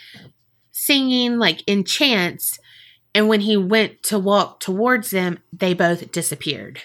[0.73, 2.59] singing like in chants.
[3.15, 6.83] And when he went to walk towards them, they both disappeared.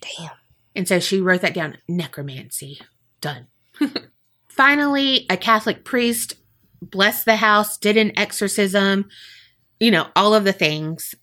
[0.00, 0.30] Damn.
[0.76, 2.80] And so she wrote that down necromancy.
[3.20, 3.46] Done.
[4.48, 6.34] Finally, a Catholic priest
[6.82, 9.08] blessed the house, did an exorcism,
[9.80, 11.14] you know, all of the things.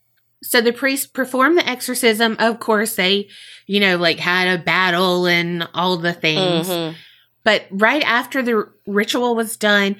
[0.45, 2.35] So the priest performed the exorcism.
[2.39, 3.29] Of course, they,
[3.65, 6.67] you know, like had a battle and all the things.
[6.67, 6.95] Mhm.
[7.43, 9.97] But right after the ritual was done,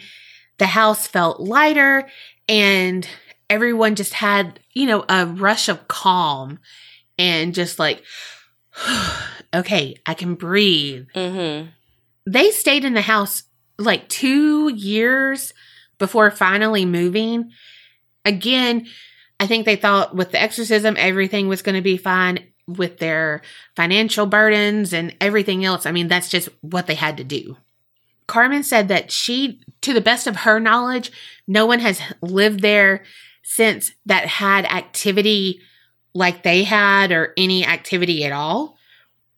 [0.57, 2.07] the house felt lighter
[2.47, 3.07] and
[3.49, 6.59] everyone just had, you know, a rush of calm
[7.17, 8.03] and just like,
[9.53, 11.07] okay, I can breathe.
[11.15, 11.69] Mm-hmm.
[12.27, 13.43] They stayed in the house
[13.77, 15.53] like two years
[15.97, 17.51] before finally moving.
[18.23, 18.87] Again,
[19.45, 23.43] I think they thought with the exorcism, everything was going to be fine with their
[23.75, 25.85] financial burdens and everything else.
[25.85, 27.55] I mean, that's just what they had to do.
[28.25, 31.11] Carmen said that she, to the best of her knowledge,
[31.47, 33.03] no one has lived there
[33.43, 35.61] since that had activity
[36.15, 38.79] like they had or any activity at all.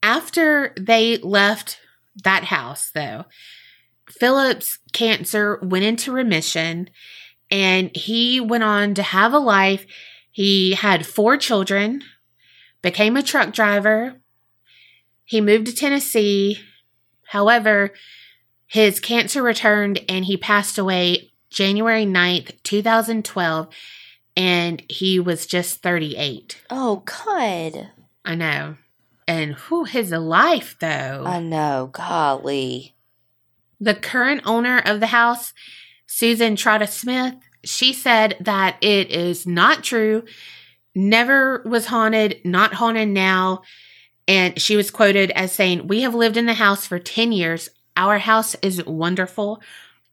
[0.01, 1.82] After they left
[2.24, 3.26] that house, though,
[4.10, 6.91] Philip's cancer went into remission
[7.50, 9.86] and he went on to have a life.
[10.32, 12.04] He had four children,
[12.82, 14.18] became a truck driver.
[15.24, 16.60] He moved to Tennessee.
[17.30, 17.91] However,
[18.68, 23.68] his cancer returned and he passed away January 9th, 2012,
[24.36, 26.62] and he was just 38.
[26.70, 27.89] Oh, God.
[28.24, 28.78] I know.
[29.28, 31.24] And who his life though.
[31.26, 31.89] I know.
[31.91, 32.95] Golly.
[33.80, 35.54] The current owner of the house,
[36.08, 40.24] Susan Trotta Smith, she said that it is not true,
[40.95, 43.62] never was haunted, not haunted now.
[44.28, 47.70] And she was quoted as saying, We have lived in the house for 10 years.
[47.95, 49.62] Our house is wonderful.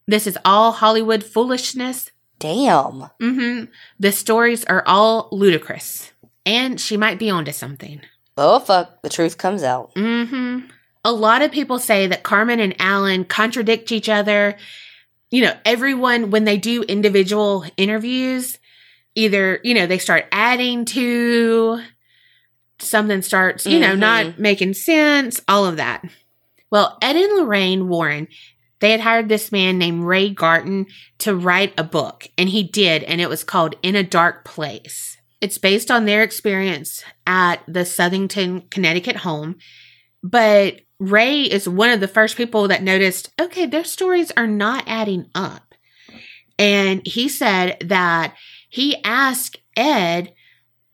[0.07, 2.11] This is all Hollywood foolishness.
[2.39, 3.09] Damn.
[3.21, 3.65] Mm-hmm.
[3.99, 6.13] The stories are all ludicrous.
[6.47, 8.03] And she might be onto something.
[8.37, 9.03] Oh, fuck.
[9.03, 9.95] The truth comes out.
[9.95, 10.67] Mm-hmm.
[11.05, 14.57] A lot of people say that Carmen and Alan contradict each other.
[15.35, 18.57] You know, everyone, when they do individual interviews,
[19.17, 21.83] either, you know, they start adding to
[22.79, 23.99] something starts, you know, Mhm.
[23.99, 26.05] not making sense, all of that.
[26.71, 28.29] Well, Ed and Lorraine Warren,
[28.79, 30.87] they had hired this man named Ray Garton
[31.19, 35.17] to write a book, and he did, and it was called In a Dark Place.
[35.41, 39.57] It's based on their experience at the Southington, Connecticut home,
[40.23, 44.85] but Ray is one of the first people that noticed, okay, their stories are not
[44.87, 45.75] adding up.
[46.59, 48.35] And he said that
[48.69, 50.33] he asked Ed,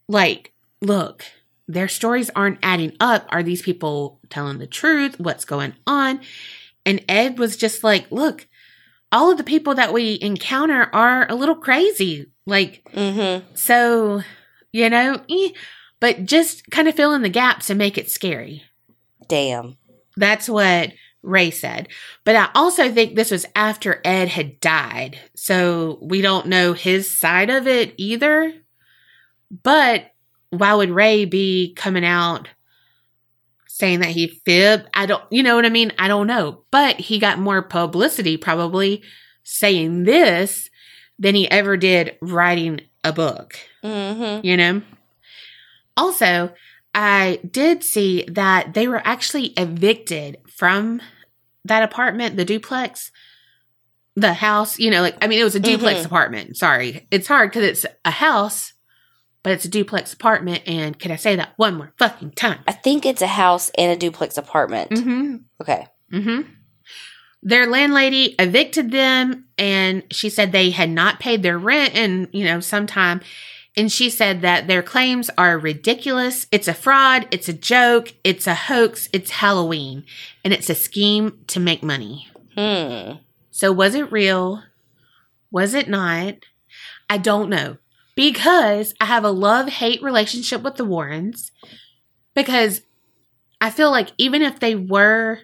[0.08, 1.24] like, look,
[1.68, 3.26] their stories aren't adding up.
[3.28, 5.20] Are these people telling the truth?
[5.20, 6.20] What's going on?
[6.86, 8.48] And Ed was just like, look,
[9.12, 12.26] all of the people that we encounter are a little crazy.
[12.46, 13.54] Like, Mm-hmm.
[13.54, 14.22] so,
[14.72, 15.50] you know, eh,
[16.00, 18.64] but just kind of fill in the gaps and make it scary.
[19.28, 19.76] Damn.
[20.21, 20.93] That's what
[21.23, 21.89] Ray said.
[22.25, 25.18] But I also think this was after Ed had died.
[25.35, 28.53] So we don't know his side of it either.
[29.62, 30.12] But
[30.51, 32.49] why would Ray be coming out
[33.66, 34.89] saying that he fibbed?
[34.95, 35.93] I don't, you know what I mean?
[35.99, 36.62] I don't know.
[36.71, 39.03] But he got more publicity probably
[39.43, 40.71] saying this
[41.18, 44.47] than he ever did writing a book Mm-hmm.
[44.47, 44.83] you know?
[45.97, 46.53] Also,
[46.95, 51.01] I did see that they were actually evicted from
[51.64, 53.12] that apartment, the duplex,
[54.16, 56.07] the house, you know, like, I mean, it was a duplex Mhm.
[56.07, 56.57] apartment.
[56.57, 57.07] Sorry.
[57.11, 58.72] It's hard because it's a house,
[59.43, 60.62] but it's a duplex apartment.
[60.66, 62.59] And can I say that one more fucking time?
[62.66, 64.91] I think it's a house and a duplex apartment.
[64.91, 65.36] Mm-hmm.
[65.62, 65.86] Okay.
[66.12, 66.51] Mm-hmm.
[67.43, 72.45] Their landlady evicted them, and she said they had not paid their rent in, you
[72.45, 73.20] know, some time.
[73.77, 76.47] And she said that their claims are ridiculous.
[76.51, 77.29] It's a fraud.
[77.31, 78.14] It's a joke.
[78.25, 79.09] It's a hoax.
[79.12, 80.05] It's Halloween.
[80.45, 82.29] And it's a scheme to make money.
[82.57, 83.18] Hmm.
[83.51, 84.62] So was it real?
[85.51, 86.35] Was it not?
[87.09, 87.77] I don't know.
[88.16, 91.53] Because I have a love hate relationship with the Warrens.
[92.35, 92.83] Because
[93.61, 95.41] I feel like even if they were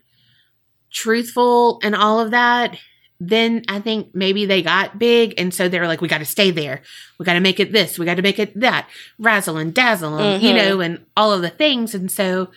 [0.92, 2.76] truthful and all of that,
[3.18, 5.34] then I think maybe they got big.
[5.38, 6.82] And so they're like, we got to stay there.
[7.18, 7.98] We got to make it this.
[7.98, 8.88] We got to make it that.
[9.18, 10.56] Razzle and dazzle, and, you Mhm.
[10.56, 11.94] know, and all of the things.
[11.94, 12.50] And so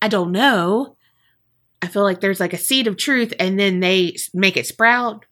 [0.00, 0.96] I don't know.
[1.82, 5.24] I feel like there's like a seed of truth and then they make it sprout,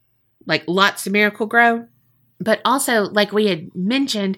[0.45, 1.87] like lots of Miracle-Gro.
[2.39, 4.37] But also, like we had mentioned,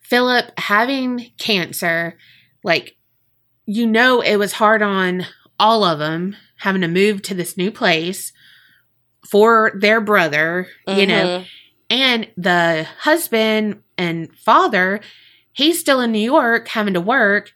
[0.00, 2.16] Philip having cancer,
[2.64, 2.96] like,
[3.66, 5.26] you know, it was hard on
[5.60, 8.32] all of them having to move to this new place
[9.30, 11.46] for their brother, you know, Mhm.
[11.90, 15.00] and the husband and father,
[15.52, 17.52] he's still in New York having to work,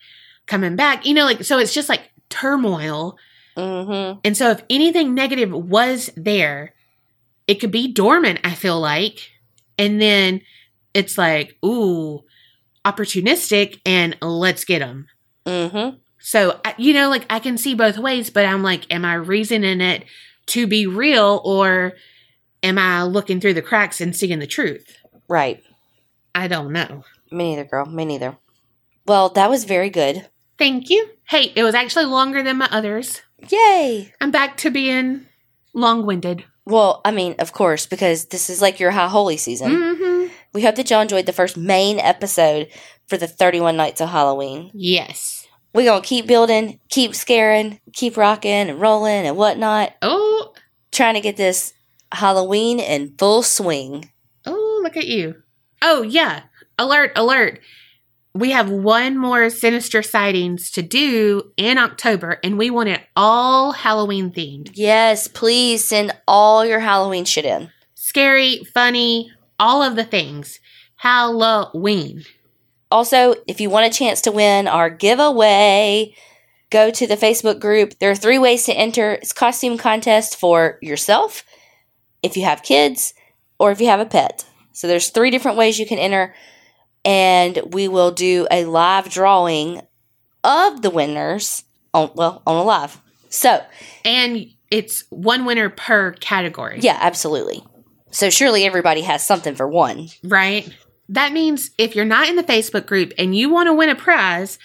[0.47, 3.17] coming back, you know, like, so it's just like turmoil.
[3.57, 4.21] Mhm.
[4.25, 6.75] And so if anything negative was there,
[7.47, 9.31] it could be dormant, I feel like.
[9.79, 10.41] And then
[10.95, 12.23] it's like, ooh,
[12.85, 15.07] opportunistic and let's get them.
[15.47, 15.99] Mhm.
[16.19, 19.81] So, you know, like I can see both ways, but I'm like, am I reasoning
[19.81, 20.05] it
[20.53, 21.95] to be real or
[22.63, 24.99] am I looking through the cracks and seeing the truth?
[25.29, 25.63] Right.
[26.35, 27.05] I don't know.
[27.31, 27.87] Me neither, girl.
[27.87, 28.37] Me neither.
[29.07, 30.29] Well, that was very good.
[30.59, 31.09] Thank you.
[31.25, 33.23] Hey, it was actually longer than my others.
[33.51, 34.13] Yay.
[34.21, 35.27] I'm back to being
[35.73, 36.45] long winded.
[36.65, 39.73] Well, I mean, of course, because this is like your high holy season.
[39.73, 40.33] Mm-hmm.
[40.53, 42.69] We hope that y'all enjoyed the first main episode
[43.09, 44.71] for the 31 Nights of Halloween.
[44.75, 45.42] Yes.
[45.75, 50.53] We're going to keep building, keep scaring, keep rocking and rolling and whatnot, Oh,
[50.91, 51.73] trying to get this
[52.13, 54.11] Halloween in full swing.
[54.47, 55.43] oh, look at you.
[55.81, 56.43] Oh, yeah.
[56.79, 57.61] Alert, alert.
[58.35, 63.73] We have one more sinister sightings to do in October, and we want it all
[63.73, 64.71] Halloween themed.
[64.75, 67.71] Yes, please send all your Halloween shit in.
[67.95, 70.61] Scary, funny, all of the things.
[70.97, 72.25] Halloween.
[72.93, 76.15] Also, if you want a chance to win our giveaway,
[76.71, 77.99] go to the Facebook group.
[77.99, 79.15] There are three ways to enter.
[79.15, 81.45] It's costume contest for yourself,
[82.23, 83.15] if you have kids,
[83.59, 84.45] or if you have a pet.
[84.73, 86.35] So there's three different ways you can enter,
[87.05, 89.81] and we will do a live drawing
[90.45, 91.65] of the winners
[91.95, 93.01] on well on a live.
[93.29, 93.63] So
[94.05, 96.79] And it's one winner per category.
[96.81, 97.63] yeah, absolutely.
[98.11, 100.09] So surely everybody has something for one.
[100.23, 100.69] Right?
[101.13, 103.95] That means if you're not in the Facebook group and you want to win a
[103.95, 104.59] prize,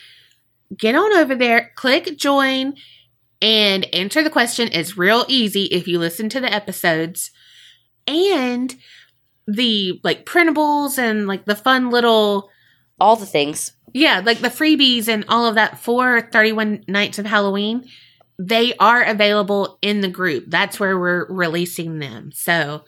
[0.76, 2.76] get on over there, click join,
[3.41, 4.70] and answer the question.
[4.72, 7.32] It's real easy if you listen to the episodes.
[8.08, 8.74] And
[9.45, 12.50] the like printables and like the fun little
[13.00, 13.74] All the things.
[13.93, 17.88] yeah, like the freebies and all of that for 31 Nights of Halloween,
[18.39, 20.45] they are available in the group.
[20.48, 22.32] That's where we're releasing them.
[22.34, 22.86] So,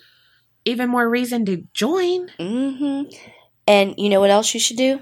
[0.65, 2.29] even more reason to join.
[2.39, 3.03] hmm
[3.69, 4.99] And you know what else you should do?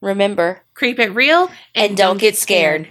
[0.00, 2.88] Remember, Creep it real and don't get scared.